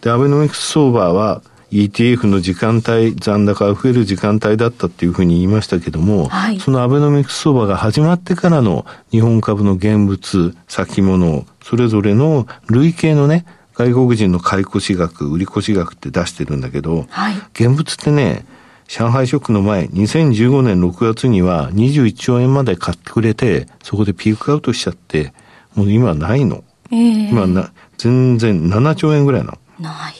[0.00, 13.44] ー、で、アベノミクス相場は、ETF の時間帯、残高が増える時間帯だったっていうふうに言いましたけども、はい、そのアベノミクス相場が始まってからの日本株の現物、先物、それぞれの累計のね、
[13.74, 18.46] 外国人の買い越し額、売り越し額って出してるんだけど、はい、現物ってね、
[18.86, 25.34] 上海ショックの前、2015年6月には21兆円まで買ってくれて、そこでピークアウトしちゃって、
[25.74, 26.64] もう今ないの。
[26.90, 29.58] えー、今な、全然7兆円ぐらいなの。
[29.78, 30.14] ない。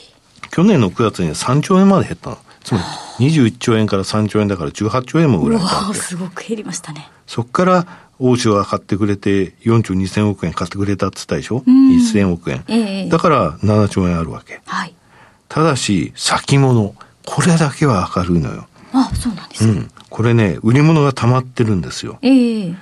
[0.51, 2.39] 去年の9月に3兆円まで減ったの。
[2.63, 2.81] つま
[3.19, 7.11] り21兆円から3兆円だから18兆円もぐらいわすごく減りましたね。
[7.27, 7.87] そこから
[8.19, 14.61] 欧州が買ってくれて4兆2000億円買ってくれたって言ったでしょ、うん、?1000 億円、えー、だから7兆円あるわけ。
[14.67, 14.95] はい。
[15.49, 16.95] ただし、先物。
[17.25, 18.67] これだけは明るいのよ。
[18.93, 19.71] あ、そうなんですか。
[19.71, 19.91] うん。
[20.11, 22.19] これね、売り物が溜まってるんですよ。
[22.23, 22.77] ええー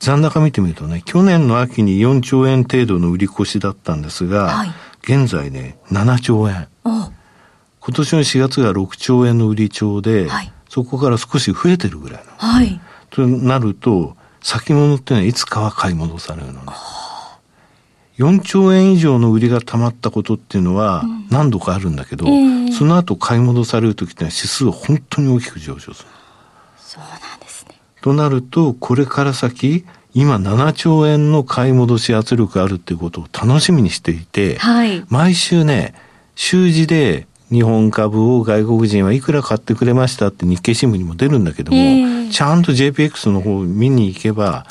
[0.00, 4.70] 残高見てみるとね、去年の秋に4兆円程度の売り越しだったんですが、はい、
[5.02, 6.68] 現在ね、7兆円。
[6.84, 12.30] 今年の4月が6兆円の売り帳で、はい、そこから少し増えてるぐらいの。
[12.36, 12.80] はい。
[13.10, 14.16] となると、
[14.48, 16.72] 先物ってのはいつかは買い戻されるのね。
[18.16, 26.08] 4兆円以上の売りが溜まったことっていうのは何度かあるんだけど、うんえー、その後買い戻される時ってのは指数は本当に大きく上昇する。
[26.78, 27.74] そうなんですね。
[28.00, 29.84] となると、これから先、
[30.14, 35.92] 今7兆円の買い戻し圧力があるっていうことを楽しみにしていて、はい、毎週ね、
[36.36, 44.66] 週次で日本株を外国人はいくら買ってくれましたって日経新聞にも出るんだけども、えー、ちゃんと JPX の方を見に行けば、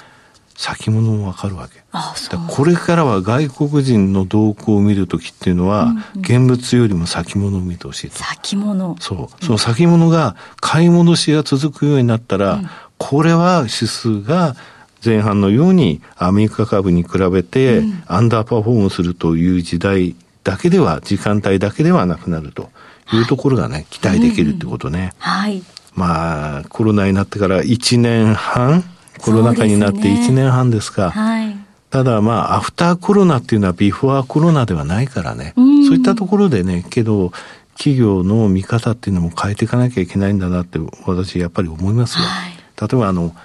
[0.57, 1.83] 先物もわかるわけ。
[1.91, 8.95] ああこれからは外国人の動向を見るときっていうのは、うんうん、現物よりも先物を見てほしい先物。
[8.99, 9.45] そう。
[9.45, 14.55] その先物が買い戻しが続くようになったら、うん、これは指数が
[15.05, 20.15] 前半のようにアメリカ株に比べてアンダーパフォームするという時代
[20.47, 22.69] だけでは、時間帯だけではなくなると
[23.11, 25.11] いうところがね、期待できるってことね。
[25.17, 25.61] はい。
[25.93, 28.85] まあ、コロナになってから1年半、
[29.19, 31.11] コロナ禍になって1年半ですか。
[31.11, 31.53] はい。
[31.89, 35.53] ただまあ、アフターコロナっていうのはビフォーコロナではないからね。
[35.57, 37.33] そういったところでね、けど、
[37.77, 42.23] 企業の見方っていうのも変えていかなきゃいけないんだなって私やっぱり思いますよ。
[42.23, 43.35] はい、例えばあの、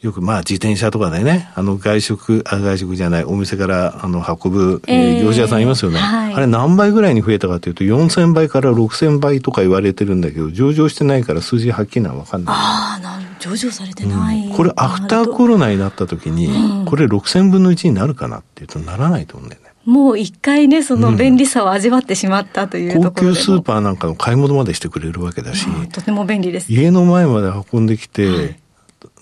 [0.00, 12.54] よくまあ自転車とかでね、あの外食、あ外食じゃない、お店からあの運ぶ、えー、業者屋さんいますよね、はい、あれ何倍ぐらいに増えたかというと、4000倍から6000倍とか言われてるんだけど、上場してないから数字はっきりは分かんない。
[12.56, 19.68] ああ、な上場されてない、うん、これアフターコロナになった時に、うん、これ6000分の1になるかなっていうとならないと思うんだよね。
[19.84, 26.70] もう一回ね、その便利さを味わってしまったというところ、高級スーパーなんかの買い物までしてくれるわけだし、とても便利です。
[26.70, 28.60] 家の前まで運んできて、はい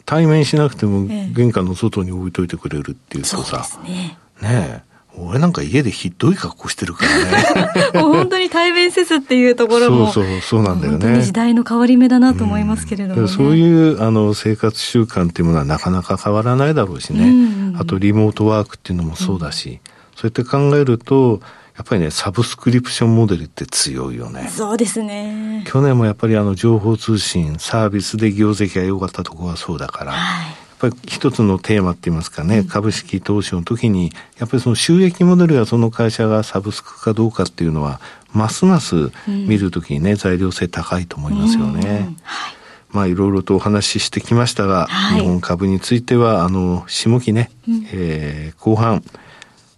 [0.07, 4.97] 対面しなくても玄関の外に置いといてくれるっていうとさ、ええ、ねねえ。
[5.19, 7.93] 俺なんか家でひどい格好してるからね。
[8.01, 10.13] もう本当に対面せずっていうところも。
[10.13, 11.23] そうそう、そうなんだよね。
[11.23, 17.25] 時代の変わり目だなと思いますけれども、ねうん、そういうあの生活習慣っていうものはなかなか変わらないだろうしね。
[17.25, 19.79] うんうん、あとリモートワークっていうのもそうだし、うん、
[20.17, 21.41] そうやって考えると、
[21.77, 24.49] やっぱりね、サブスクリプションモデルって強いよね。
[24.49, 25.63] そうですね。
[25.67, 38.01] 去年もやっぱりあの情報通信、サービスで業績が良かったところはそうだから、はい、やっぱり一つのテーマって言いますかね、うん、株式投資の時に、やっぱりその収益モデルやその会社がサブスクかどうかっていうのは、
[38.33, 42.17] ますます見るときにね、うん、材料性高いと思いますよね。
[42.23, 42.57] はい。
[42.91, 49.03] まあいろいろとお話ししてきましたが、はい、日本株については、あの、下期ね、うん、えー、後半、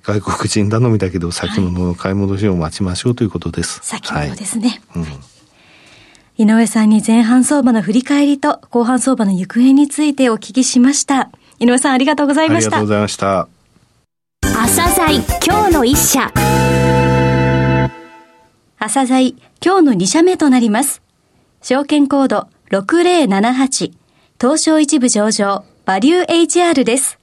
[0.08, 3.80] 外国人頼みだけど先物の買い戻しを待ちましょうということです。
[3.82, 4.80] 先物ですね。
[4.88, 5.02] はい
[6.40, 11.30] うん、井上さんに前半相場の振り返りと後半相場の行方についてお聞きしました。
[11.58, 12.68] 井上さんありがとうございました。
[12.68, 13.48] ありがとうございました。
[14.44, 16.32] 朝鮮今日の一社。
[18.78, 21.02] 朝鮮今日の2社目となります。
[21.60, 23.92] 証券コード6078
[24.40, 27.17] 東証一部上場バリュー HR です。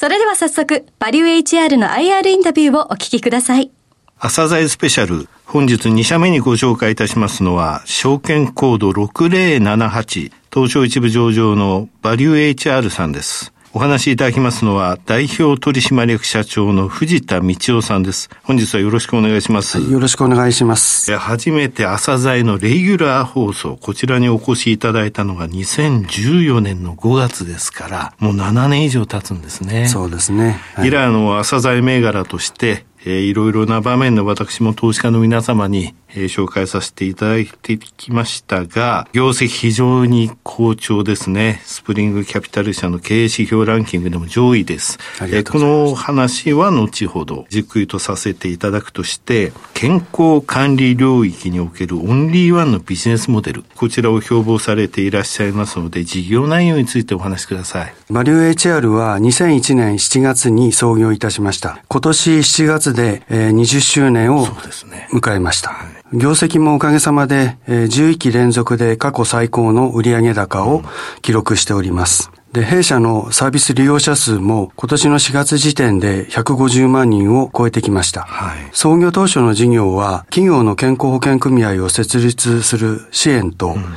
[0.00, 3.70] それでは早速、バリュー HR の IR インタビューをお聞きください。
[4.18, 5.28] 朝鮮スペシャル。
[5.44, 13.52] 本日2社目にご紹介いたしますのは、証券コード6078、東証一部上場のバリュー HR さんです。
[13.72, 18.28] お話しいただきますのは、代表取締役社長の藤田道夫さんです。
[18.42, 19.78] 本日はよろしくお願いします。
[19.78, 21.16] はい、よろしくお願いします。
[21.16, 29.86] 初めて朝鮮のレギュラー放送、こちらにお越しいただいたのが2014年の5月ですから、もう7年以上経つんですね。
[29.86, 30.60] そうですね。
[30.74, 41.60] はい、以来の朝鮮銘柄として、えー、いろいろな場面で私も投資家の皆様に、えー、紹介させていただいてきましたが、業績非常に好調ですね。
[41.64, 44.98] スプリングキャピタル社の経営指標ランキングでも上位です。
[45.20, 57.94] えー、この話は後ほどじっくりとさせていただくとして、健康管理領域におけるオンリーワンのビジネスモデル、こちらを標榜されていらっしゃいますので、事業内容についてお話しください。
[58.10, 61.82] バリュー HR は2001年7月に創業いたしました。
[61.88, 64.46] 今年7月で、えー、20周年を
[64.90, 65.08] ね。
[65.12, 65.99] 迎えました。
[66.12, 70.82] はい、業績もおかげさまで、えー、11期連続で過去最高の売上高を
[71.22, 72.30] 記録しております。
[72.52, 78.22] で、弊社のサービス利用者数も今年の4月時点で150万人を超えてきました。
[78.22, 83.94] はい、創業当初の事業は企業の健康保険組合を設立する支援と、うん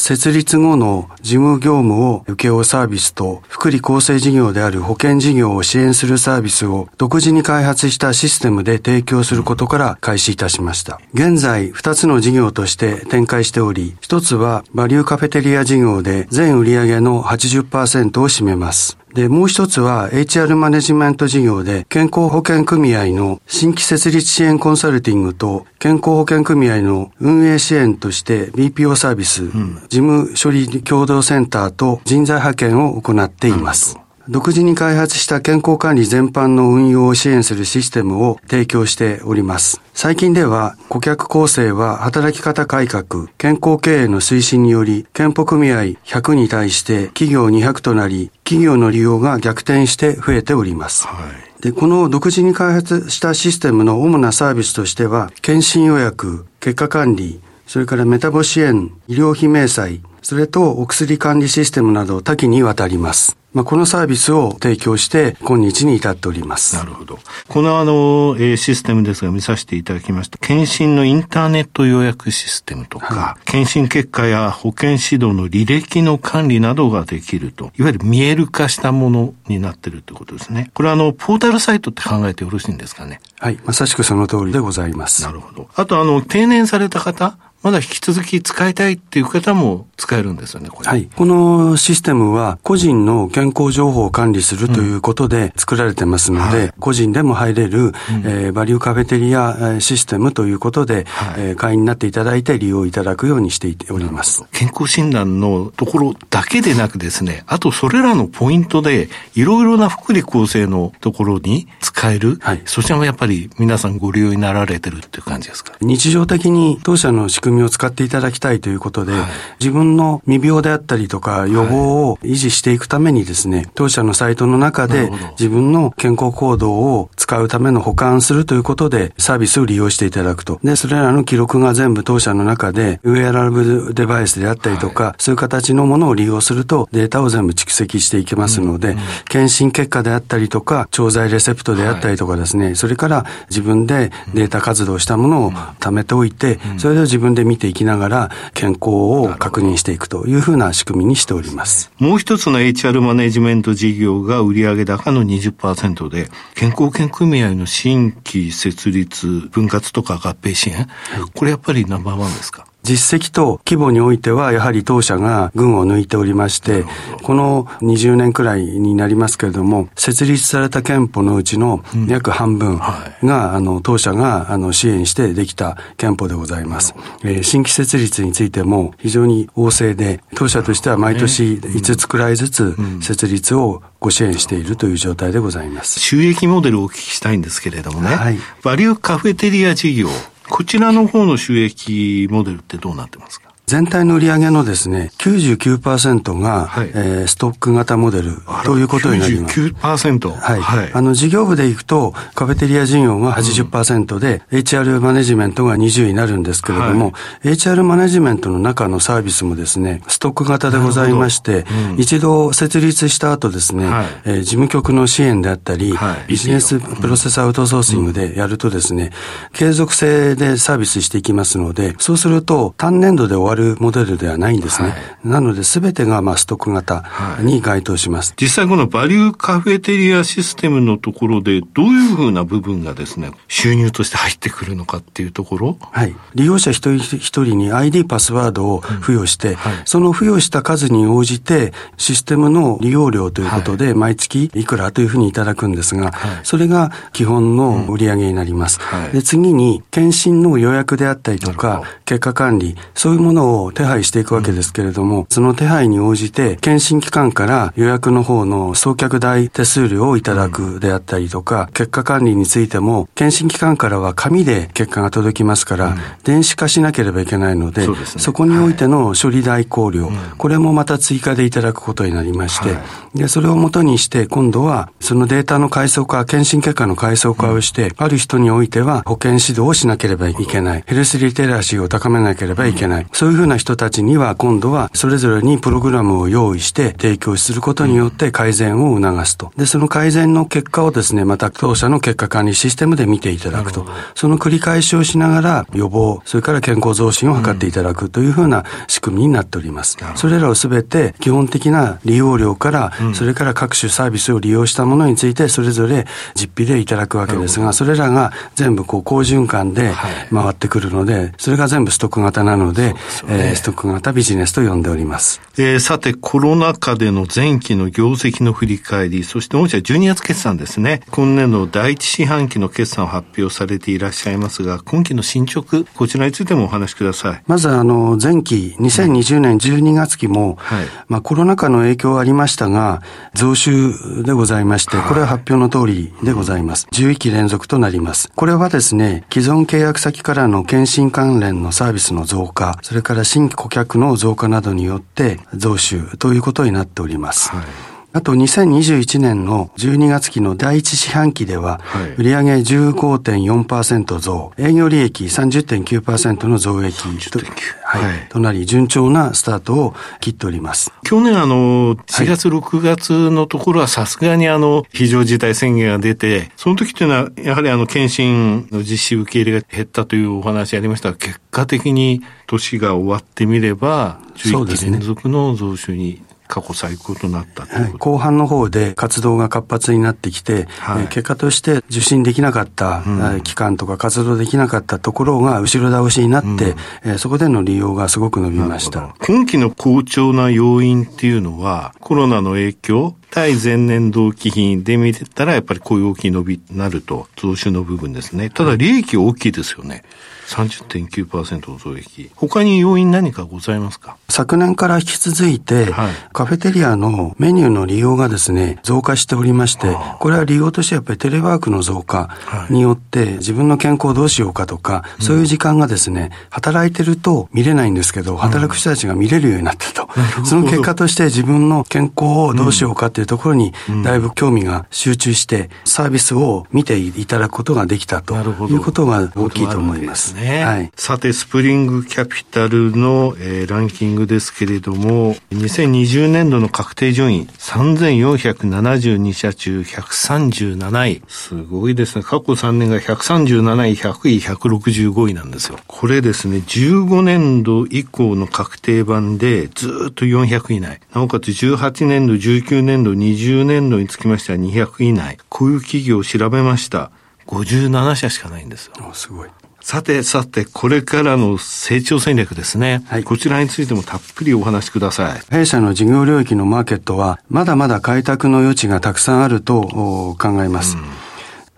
[0.00, 11.00] 設立後の事務業務を請け負うサービスと福利厚生事業である保険事業を支援するサービスを独自に開発したシステムで提供することから開始いたしました。
[11.14, 18.99] 現在、2つの事業として展開しており、1つはバリューカフェテリア事業で全売上の80%を占めます。
[19.14, 33.98] で、もう一つは HR マネジメント事業で健康保険組合の新規設立支援コンサルティングと健康保険組合の運営支援として BPO サービス、うん、事務処理共同センターと人材派遣を行っています。
[34.30, 39.82] 独自に開発した健康管理全般の運用を支援するシステムを提供しております。
[39.92, 51.08] 最近では顧客構成は働き方改革、健康経営の推進により、健保組合100に対して企業200となり、企業の利用が逆転して増えております。
[51.08, 63.39] はいで、この独自に開発したシステムの主なサービスとしては、検診予約、結果管理、それからメタボ支援、医療費明細、それとお薬管理システムなど多岐にわたります。
[63.52, 66.76] まあ、このサービスを提供して今日に至っております。
[66.76, 67.18] なるほど。
[67.48, 70.38] このあの、えー、システムですが見させていただきました。
[70.38, 80.70] 検診のインターネット予約システムとか、はい、検診結果や保険指導の履歴の管理などができると、いわゆる見える化したものになってるということですね。
[80.74, 83.20] これはあの、ポータルサイトって考えてよろしいんですかね？
[83.40, 83.58] はい。
[83.64, 85.22] まさしくその通りでございます。
[85.22, 85.68] なるほど。
[85.74, 90.88] あとあの、定年された方、まだ引き続き使いたいっていう方も使えるんですよね、これ。
[90.88, 91.10] はい。
[91.14, 97.92] このシステムは個人の健康情報を管理するということで作られてますので、うんはい、個人でも入れる、うん、
[98.24, 104.42] えー、バリューカフェテリアシステムということで、はい、えー、会員になっていただいて利用いただくようにしております。
[104.52, 115.74] 健康診断のところだけでなくですね、あとそれらのポイントで、いろいろな福利厚生のところに使える、はい、そちらもやっぱり皆さんご利用になられてるっていう感じですか？
[115.82, 119.22] 日常的に当社の仕組み組みを使っていただきたいということで、はい、
[119.58, 130.60] 自分の未病であったりとか予防を維持していくためにですね、当社のサイトの中で自分の健康行動を使うための保管するということでサービスを利用していただくと。
[130.62, 151.90] で、それらの記録が全部当社の中でウェアラブルデバイスであったりとか、はい、そういう形のものを利用するとデータを全部蓄積していけますので、うんうん、検診結果であったりとか、調剤レセプトであったりとかですね、はい、それから自分でデータ活動したものを貯めておいて、それで自分で見ていきながら健康を確認していくというふうな仕組みにしております。
[151.98, 160.88] もう一つの HR マネジメント事業が売上高の20%で、健康保険組合の新規設立、分割とか合併支援、
[161.34, 162.66] これやっぱりナンバーワンですか？
[162.82, 166.84] 実績と規模においては、やはり当社が群を抜いておりまして、
[167.22, 172.78] この20年くらいになりますけれども、設立された憲法のうちの約半分
[173.22, 176.94] が、あの、当社が、あの、支援してできた憲法でございます。
[177.22, 186.00] えー、新規設立についても非常に旺盛で、当社としては毎年5つくらいずつ設立をご支援しているという状態でございます。
[186.00, 190.08] 収益モデルをお聞きしたいんですけれどもね、はい、バリューカフェテリア事業、
[190.50, 193.49] こちらの方の収益モデルってどうなってますか？
[193.70, 198.32] 全体の売上のですね、99%が、はい、えー、ストック型モデル
[198.64, 199.60] ということになります。
[199.60, 200.28] 99%?
[200.28, 200.60] はい。
[200.60, 207.12] はい、あの、事業部でいくと、カフェテリア事業が80%で、うん、HR マネジメントが20になるんですけれども、は
[207.44, 219.12] い、HR マネジメントの中のサービスもですね、ストック型でございまして、うん、一度設立した後ですね、はい、えー、事務局の支援であったり、はい、ビジネスプロセスアウトソーシングでやるとですね、
[219.52, 224.88] 継続性でサービスしていきますので、そうすると単年度で終わるるモデルではないんですね。
[224.88, 227.04] はい、なので、すべてがまあストック型
[227.42, 235.76] に該当します、はい、実際このバリューカフェテリアシステムのところで、どういうふうな部分がですね、収入として入ってくるのかっていうところ？
[235.80, 236.14] はい。
[236.34, 239.54] 利用者一人一人に ID パスワードを付与して、うん。
[239.56, 248.80] はい、その付与した数に応じて、システムの利用料ということで、毎月いくらというふうにいただくんですが、それが基本の売上になります。
[249.12, 272.76] で次に、検診の予約であったりとか、結果管理、そういうものをを手配していくわけですけれども、その手配に応じて、検診機関から予約の方の送客代手数料をいただくであったりとか、結果管理についても、検診機関からは紙で結果が届きますから、電子化しなければいけないので、そこにおいての処理代行料、これもまた追加でいただくことになりまして、
[273.14, 280.84] で、それをもとにして、今度は、そのデータの階層化、検診結果の階層化をして、ある人においては保健指導をしなければいけない。
[280.86, 283.06] ヘルスリテラシーを高めなければいけない。
[283.12, 289.52] そういうふうな人たちには、今度は、それぞれにプログラムを用意して提供することによって改善を促すと。
[289.56, 293.86] で、その改善の結果をですね、また当社の結果管理システムで見ていただくと。
[294.14, 299.96] その繰り返しをしながら予防、それから健康増進を図っていただくというふうな仕組みになっております。
[300.16, 309.94] それらをすべて基本的な利用料から、それから各種サービスを利用したものについてそれぞれ実費でいただくわけですが、それらが全部こう好循環で
[310.30, 312.94] 回ってくるので、それが全部ストック型なので、
[313.32, 315.40] えー、ストック型ビジネスと呼んでおります。
[315.56, 321.02] えー、さて、コロナ禍での前期の業績の振り返り、そして御社12月決算ですね。
[321.10, 327.42] 今年度第一四半期の決算を発表されていらっしゃいますが、今期の進捗、こちらについてもお話しください。
[327.46, 333.00] まず、あの、前期、2020年12月期も、はい、まあコロナ禍の影響はありましたが、
[333.34, 336.88] 増収でございまして、これは発表の通りでございます。
[336.92, 338.32] 11期連続となります。
[338.34, 347.50] これはですね、既存契約先からの検診関連のサービスの増加、それからから新規顧客の増加などによって増収ということになっております。
[347.50, 351.80] はいあと2021年の12月期の第一四半期では、
[352.18, 356.98] 売上15.4%増、営業利益30.9%の増益
[357.30, 357.38] と,、
[357.84, 360.92] はい、となり、順調なスタートを切っております。
[361.04, 376.20] 去年あの、4月、6月のところはさすがにあの、非常事態宣言が出て、その時というのは、やはりあの、検診の実施受け入れが減ったというお話ありましたが、結果的に年が終わってみれば、11期連続の増収に
[376.50, 386.74] 過去最高となったという、はい、後半の方で活動が活発になってきて、はい、結果として受診できなかった、うん、期間とか活動できなかったところが後ろ倒しになって、
[387.04, 389.14] うん、そこでの利用がすごく伸びました。
[389.24, 398.50] 今期の好調な要因っていうのは、コロナの影響、対前年同期比で見てたら、やっぱりこういう大きい伸びになると、増収の部分ですね。
[398.50, 400.02] ただ利益大きいですよね。
[400.48, 402.28] 30.9%の増益。
[402.34, 404.16] 他に要因何かございますか？
[404.28, 412.36] 昨年から引き続いて、はい、カフェテリアのメニューの利用がですね、増加しておりまして、これは利用としてやっぱりテレワークの増加
[412.68, 420.08] によって、自分の健康をどうしようかとか、そういう時間がですね、働いてると見れないんですけど、働く人たちが見れるようになったと。
[420.38, 423.72] うん、その結果として自分の健康をどうしようかっていうところに、
[424.04, 430.34] だいぶ興味が集中して、サービスを見ていただくことができたということが大きいと思います。
[430.34, 430.64] ね。
[430.64, 430.90] はい。
[430.96, 441.22] さて、スプリングキャピタルの、えー、ランキングですけれども、2020年度の確定順位、3472社中137位。
[441.28, 442.22] すごいですね。
[442.22, 445.78] 過去3年が137位、100位、165位なんですよ。
[445.86, 451.00] これですね、15年度以降の確定版でずっと400位以内。
[451.14, 455.38] なおかつ18年度、19年度、20年度につきましては200位以内。
[455.48, 457.10] こういう企業を調べました。
[457.46, 458.94] 57社しかないんですよ。
[459.12, 459.48] すごい。
[459.80, 463.02] さてさて、これからの成長戦略ですね。
[463.06, 463.24] はい。
[463.24, 465.40] こちらについてもたっぷりお話しください。
[465.50, 470.96] 弊社の事業領域のマーケットは、まだまだ開拓の余地がたくさんあると考えます。
[470.96, 471.29] うん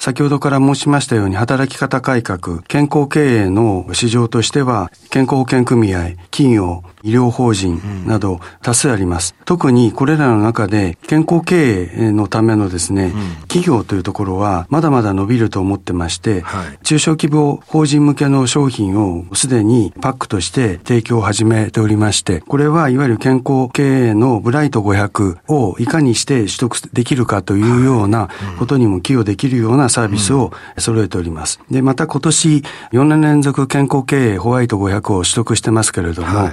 [0.03, 9.35] 先ほどから申しましたように働き方改革、健康経営の市場としては、健康保険組合、企業、医療法人など多数あります。
[9.39, 28.29] うん、特にこれらの中で健康経営のためのですね、うん、企業というところはまだまだ伸びると思ってまして、はい、中小規模法人向けの商品をすでにパックとして提供を始めておりまして、これはいわゆる健康経営のブライト500をいかにして取得できるかというような
[28.59, 31.61] ことにも寄与できるようなサービスを揃えております。
[31.71, 32.63] で、また今年
[32.93, 36.53] 4年連続健康経営ホワイト500を取得してますけれども、はい。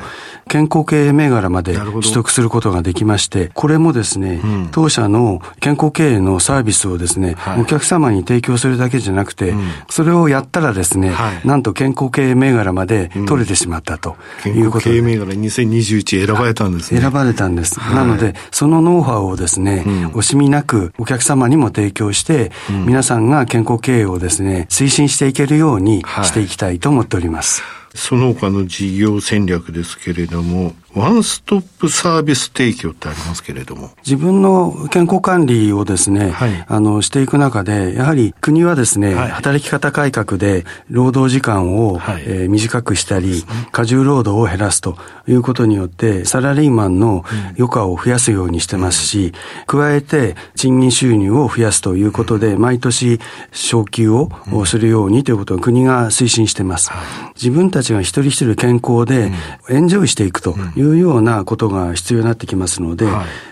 [0.50, 14.96] 健康経営銘柄まで取得することができまして、これもですね、うん、当社の健康経営のサービスをですね、はい、お客様に提供するだけじゃなくて、うん、それをやったらですね、はい、なんと健康経営銘柄まで取れてしまったということで。
[14.96, 17.02] 健康経営銘柄2021選ばれたんですね。
[17.02, 17.80] 選ばれたんです。
[17.80, 27.64] はい、なので、そのノウハウをですね、うん、惜しみなくお客様にも提供して、皆さんが健康経営をですね、推進していけるようにしていきたいと思っております。
[27.96, 33.92] その他の事業戦略ですけれども、ワンストップサービス提供ってありますけれども。
[34.04, 47.24] 自分の健康管理をですね、はい、あの、していく中で、やはり国はですね、はい、働き方改革で労働時間を、はい、えー、短くしたり、過重労働を減らすということによって、サラリーマンの
[47.58, 49.34] 余暇を増やすようにしてますし、
[49.68, 53.20] 加えて賃金収入を増やすということで、毎年
[53.52, 54.32] 昇給を
[54.66, 56.90] するようにということを国が推進してます。
[57.36, 59.32] 自分たちが一人一人健康で
[59.70, 63.08] エンジョイしていくというようなことが必要になってきますので、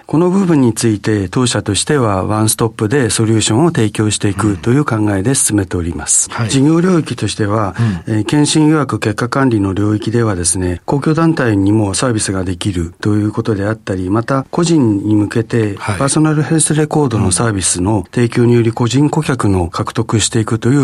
[0.05, 6.31] この部分について当社としてはワンストップでソリューションを提供していくという考えで進めております。
[6.31, 7.75] はい、事業領域としては、
[8.07, 20.77] うん、えー、検診予約結果管理の領域ではですね、公共団体にもサービスができるということであったり、また個人に向けてパーソナルヘルスレコードのサービスの提供により個人顧客の獲得していくとい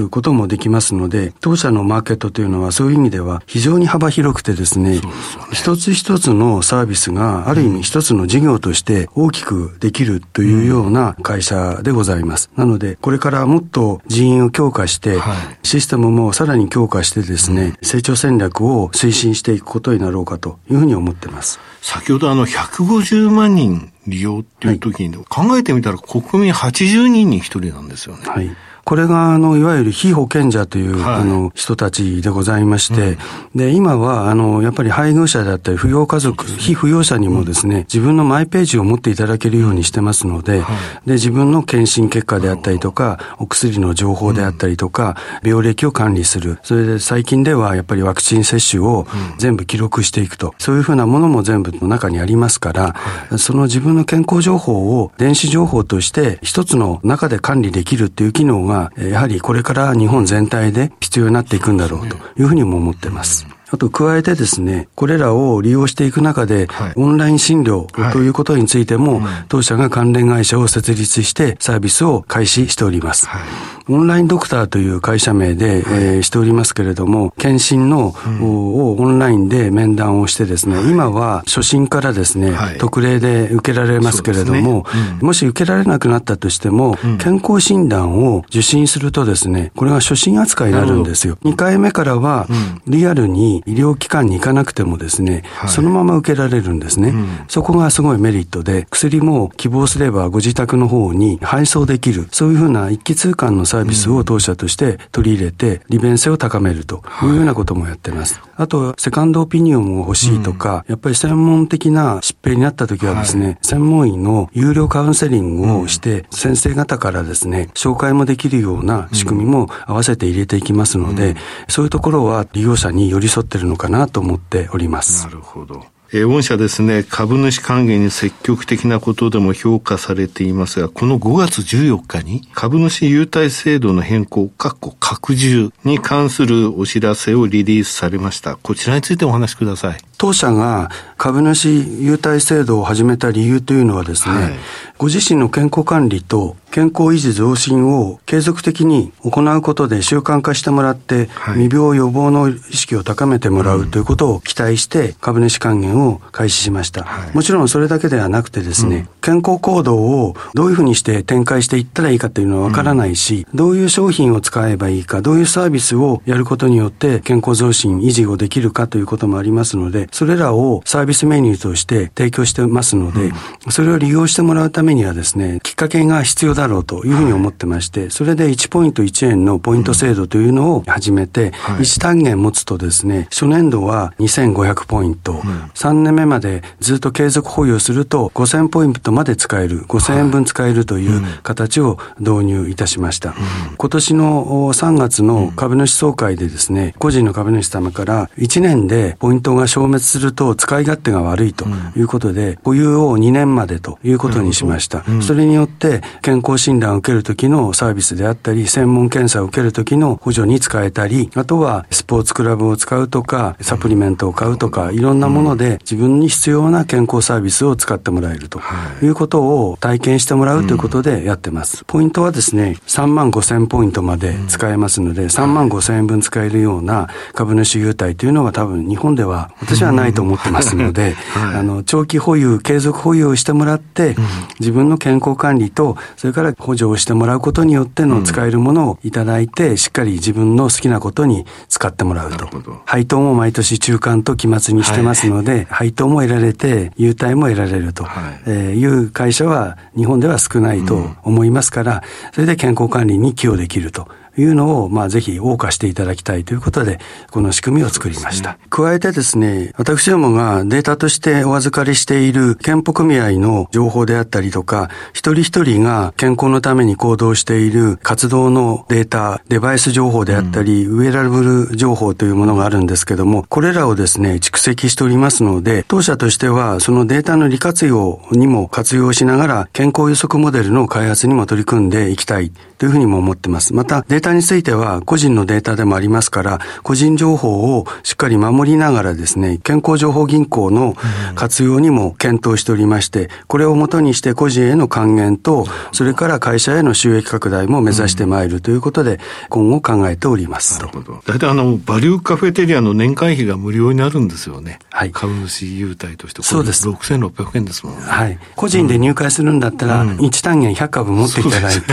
[0.00, 5.12] うこともできますので、当社のマーケットというのはそういう意味では非常に幅広くてですね、すね。
[5.52, 12.50] 一つ一つのサービスがある意味一つの事業として大きくできるというような会社でございます。
[12.56, 21.60] なので、これからもっと人員を強化して、はい、システムもさらに強化してですね、うん、成長戦略を推進していくことになろうかというふうに思ってます。
[21.82, 28.24] 先ほどあの150万人利用っていう時に、はい、考えてみたら国民80人に1人なんですよね。
[28.26, 33.18] はいこれが、あの、いわゆる非保険者という、はい、あの、人たちでございまして、
[33.54, 40.74] うん、で、今は、あの、やっぱり配偶者であったり、扶養家族、非扶養者にもですね、自分のマイページを持っていただけるようにしてますので、は
[41.04, 46.58] い、で、自分の検診結果であったりとか、お薬の情報であったりとか、病歴を管理する。
[46.62, 49.06] それで、最近では、やっぱりワクチン接種を
[49.38, 50.54] 全部記録していくと。
[50.58, 63.46] そういうふうなものも全部の中にありますから、はい、その自分の健康情報を電子情報として一つの中で管理できるっていう機能がやはりこれから日本全体で必要になっていくんだろうというふうにも思ってます。
[63.72, 73.26] あと加えてですね、これらを利用していく中で、はい、オンライン診療ということについても、はい、当社が関連会社を設立してサービスを開始しております。
[73.28, 73.42] はい。
[73.88, 85.18] オンラインドクターという会社名で、はい、えー、しておりますけれども、検診の、うん、をオンラインで面談をしてですね、はい、今は初診からですね、はい、特例で受けられますけれども、ね。
[85.20, 91.36] うん、もし受けられなくなったとしても、うん、健康診断を受診するとですね、これが初診扱いになるんですよ。
[91.42, 92.46] 2回目からは、
[92.86, 97.14] リアルに医療機関に行かなくてもですね、そのまま受けられるんですね。
[97.48, 107.30] そこがすごいメリットで、薬も希望すればご自宅の方に配送できる、そういうふうな一気通貫のサービスを当社として取り入れて、利便性を高めるとい。
[107.30, 108.40] うようなこともやってます。
[108.56, 121.36] あと、セカンドオピニオンも欲しいとか、やっぱり専門的な疾病になった時はですね、専門医の有料カウンセリングをして、先生方からですね、紹介もできるような仕組みも合わせて入れていきますので、
[121.68, 125.26] そういうところは利用者に寄り添っててるのかなと思っております。
[125.26, 125.84] なるほど。
[126.12, 138.56] え、御社ですね、株主還元に積極的なことでも評価されていますが、この5月14日に株主優待制度の変更、括弧拡充に関するお知らせをリリースされました。
[138.56, 140.09] こちらについてお話しください。
[140.20, 141.70] 当社が株主
[142.02, 144.52] 優待制度を始めた理由というのはですね、はい、
[144.98, 157.02] ご自身の健康管理と健康維持増進を継続的に行うことで習慣化してもらって、はい、未病予防の意識を高めてもらうということを期待して株主還元を開始しました。
[157.02, 173.26] はい、もちろんそれだけではなくてですね、うん、健康行動をどういうふうにして展開していったらいいかというのはわからないし、うん、どういう商品を使えばいいか、どういうサービスをやることによって健康増進維持をできるかということもありますので、それらをサービスメニューとして提供してますので、
[173.66, 185.34] うん、それを利用してもらうためにはですね、きっかけが必要だろうというふうに思ってまして、それで1ポイント1円のポイント制度というのを始めて、1単元持つとですね、初年度は2500ポイント、
[185.74, 193.34] 3年目までずっと継続保有すると5000ポイントまで使える、5000円分使えるという形を導入いたしました。
[193.76, 205.04] 今年の3月の株主総会でですね、個人の株主様から1年でポイントが消滅すると使い勝手が悪いということで、保有を2年までということにしました。
[205.20, 218.60] それによって健康診断を受けるときのサービスであったり、専門検査を受けるときの補助に使えたり、あとはスポーツクラブを使うとか、サプリメントを買うとか、いろんなもので自分に必要な健康サービスを使ってもらえると
[219.02, 219.10] い。
[219.10, 221.84] うことを体験してもらうということでやってます。
[221.86, 234.24] ポイントはですね、3万5千ポイントまで使えますので、3万5千円分使えるような株主優待というのが多分日本では私ははないと思ってますので、はい、あの、長期保有、継続保有をしてもらって、うん、
[234.60, 242.48] 自分の健康管理と、それから補助をしてもらうことによっての使えるものをいただいて、しっかり自分の好きなことに使ってもらうと。
[242.86, 248.06] 配当も毎年中間と期末にしてますので、はい、配当も得られて、優待も得られると、
[248.48, 254.08] いう会社は日本では少ないと思いますから、それで健康管理に寄与できると。
[254.40, 256.98] いうのを、まあ、ぜひ謳歌していただきたいということで、
[257.30, 258.52] この仕組みを作りました。
[258.52, 283.74] ね、加えてですね、私どもがデータとしてお預かりしている健保組合の情報であったりとか、一人一人が健康のために行動している活動のデータ、デバイス情報であったり、うん、ウェアラブル情報というものがあるんですけども、これらをですね、蓄積しておりますので、当社としては、そのデータの利活用にも活用しながら、健康予測モデルの開発にも取り組んでいきたいというふうにも思ってます。
[283.74, 290.94] また、データについては個人のデータでもありますから、個人情報をしっかり守りながらですね、健康情報銀行の
[291.34, 300.80] 活用にも検討しておりまして、これをもとにして個人への還元と、それから会社への収益拡大も目指してまいるということで、今後考えております。
[300.80, 301.22] なるほど。
[301.26, 304.78] 大体あの、バリューカフェテリアの年会費が無料になるんですよね。
[304.90, 305.10] はい。
[305.10, 306.42] 株主優待として。
[306.42, 306.88] そうです。
[306.88, 308.02] 6600円ですもんね。
[308.02, 308.38] はい。
[308.56, 311.92] 個人で入会するんだったら、1単元100株持っていただいて、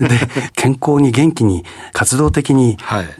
[0.00, 2.76] で、健康に元気に活動的に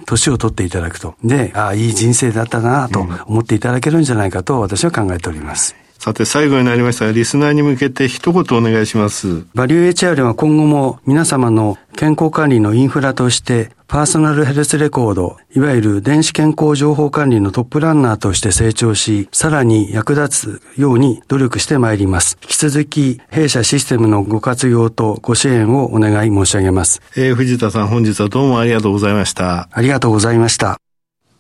[0.07, 1.15] 年を取っていただくと。
[1.25, 5.77] で、ああ、いい人生だったなと思っていただけるんじゃないかと私は考えております。
[6.05, 9.47] さて、最後になりましたが、リスナーに向けて一言お願いします。
[9.55, 22.37] バリュー HR は今後も皆様の健康管理のインフラとして、パーソナルヘルスレコード、いわゆる電子健康情報管理のトップランナーとして成長し、さらに役立つように努力してまいります。
[22.43, 27.01] 引き続き、弊社システムのご活用とご支援をお願い申し上げます。
[27.17, 29.71] えー、藤田さん、本日はどうもありがとうございました。
[29.73, 30.77] ありがとうございました。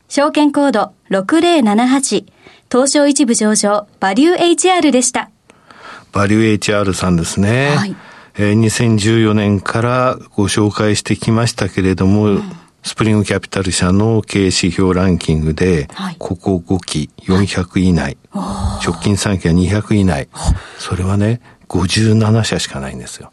[0.08, 2.24] 証券コード6078
[2.70, 5.30] 東証一部上場バリュー HR でした。
[6.12, 7.74] バリュー HR さんですね。
[7.76, 7.96] はい。
[8.36, 12.42] えー、2014年からご紹介してきましたけれども、うん、
[12.82, 20.28] スプリングキャピタル社の経営指標ランキングで、はい、ここ5期400以内、はい、直近3期は200以内、
[20.78, 23.32] それはね、57社しかないんですよ。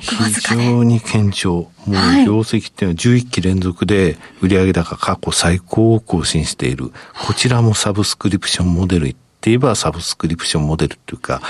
[0.00, 1.70] 非常に堅調。
[1.86, 1.94] もう
[2.26, 6.92] 業績っていうのは11期連続で売上高過去最高を更新している。
[7.26, 11.42] こちらもサブスクリプションモデルって言えばサブスクリプションモデルっていうか、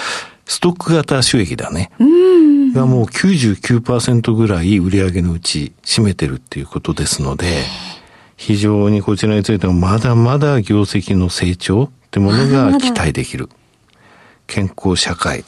[0.46, 1.90] ストック型収益だね。
[2.74, 7.62] がもう99%ぐらい売上のうち占めてるっていうことですので、
[8.36, 13.48] 非常にこちらについてもまだまだ業績の成長ってものが期待できる。
[14.46, 15.44] 健康社会。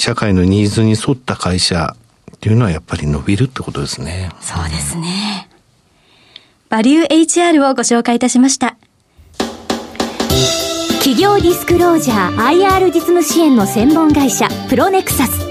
[0.00, 1.94] 社会のニーズに沿った会社
[2.34, 4.30] っていうのはやっぱり伸びるってことですね。
[4.40, 5.46] そうですね。
[6.70, 8.76] バリュー HR をご紹介いたしました。
[11.00, 15.46] 企業ディスクロージャー IR 実務支援の専門会社プロネクサス。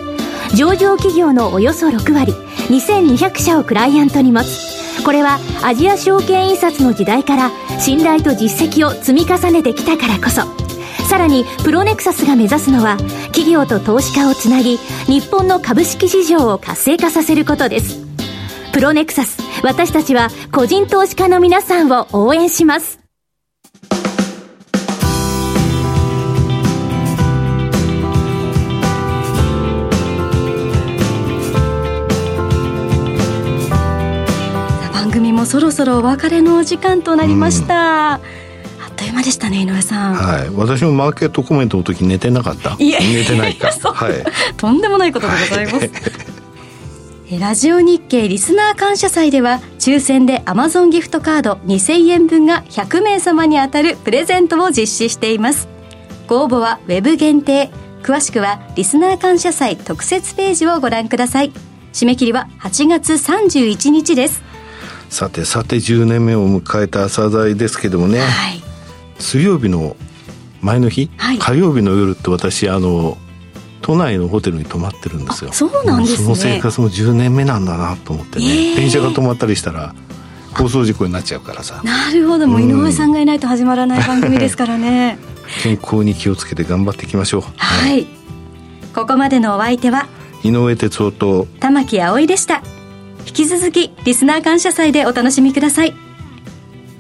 [0.55, 2.33] 上場企業のおよそ6割、
[2.69, 5.03] 2200社をクライアントに持つ。
[5.03, 10.68] これはアジア証券印刷の時代から信頼と実績を積み重ねてきたからこそ。
[11.09, 12.95] さらにプロネクサスが目指すのは
[13.33, 17.97] 企業と投資家をつなぎ日本の株式市場を活性化させることです。
[18.73, 22.99] プロネクサス私たちは個人投資家の皆さんを応援します。
[34.93, 38.48] 番組もそろそろお別れのお時間となりました、うん
[38.99, 40.13] という間でしたね井上さん。
[40.15, 40.49] はい。
[40.49, 42.75] 私もマーケットコメントの時寝てなかった？
[42.79, 43.71] いや寝てないか。
[43.93, 44.13] はい。
[44.57, 47.39] とんでもないことでございます、はい。
[47.39, 55.69] ラジオ日経リスナー感謝祭では抽選でアマゾンギフトカード2000円分が100名様に当たるプレゼントを実施しています。
[56.27, 57.71] ご応募はウェブ限定。
[58.03, 61.53] 詳しくはリスナー感謝祭特設ページをご覧ください。
[61.93, 64.41] 締め切りは8月31日です。
[65.09, 68.61] さてさて10年目を迎えた朝鮮ですけどもね、はい
[69.19, 69.95] 水曜日の
[70.61, 73.17] 前の日、はい、火曜日の夜って私あの
[73.81, 75.53] 都内のホテルに泊まってるんですよ。
[75.53, 76.23] そうなんですね。
[76.23, 79.95] その生活も10年目なんだなと思ってね、えー、電車が止まったりしたら
[80.53, 81.81] 放送事故になっちゃうからさ。
[81.83, 82.47] なるほど。
[82.47, 85.17] もう井上さんがいないと始まらない番組ですからね。
[85.63, 87.41] 健康に気をつけて頑張っていきましょう。
[87.57, 88.07] はい、はい、
[88.93, 90.07] ここまでのお相手は
[90.43, 92.61] 井上哲夫と玉木葵でした。
[93.25, 96.08] 引き続きリスナー感謝祭でお楽しみください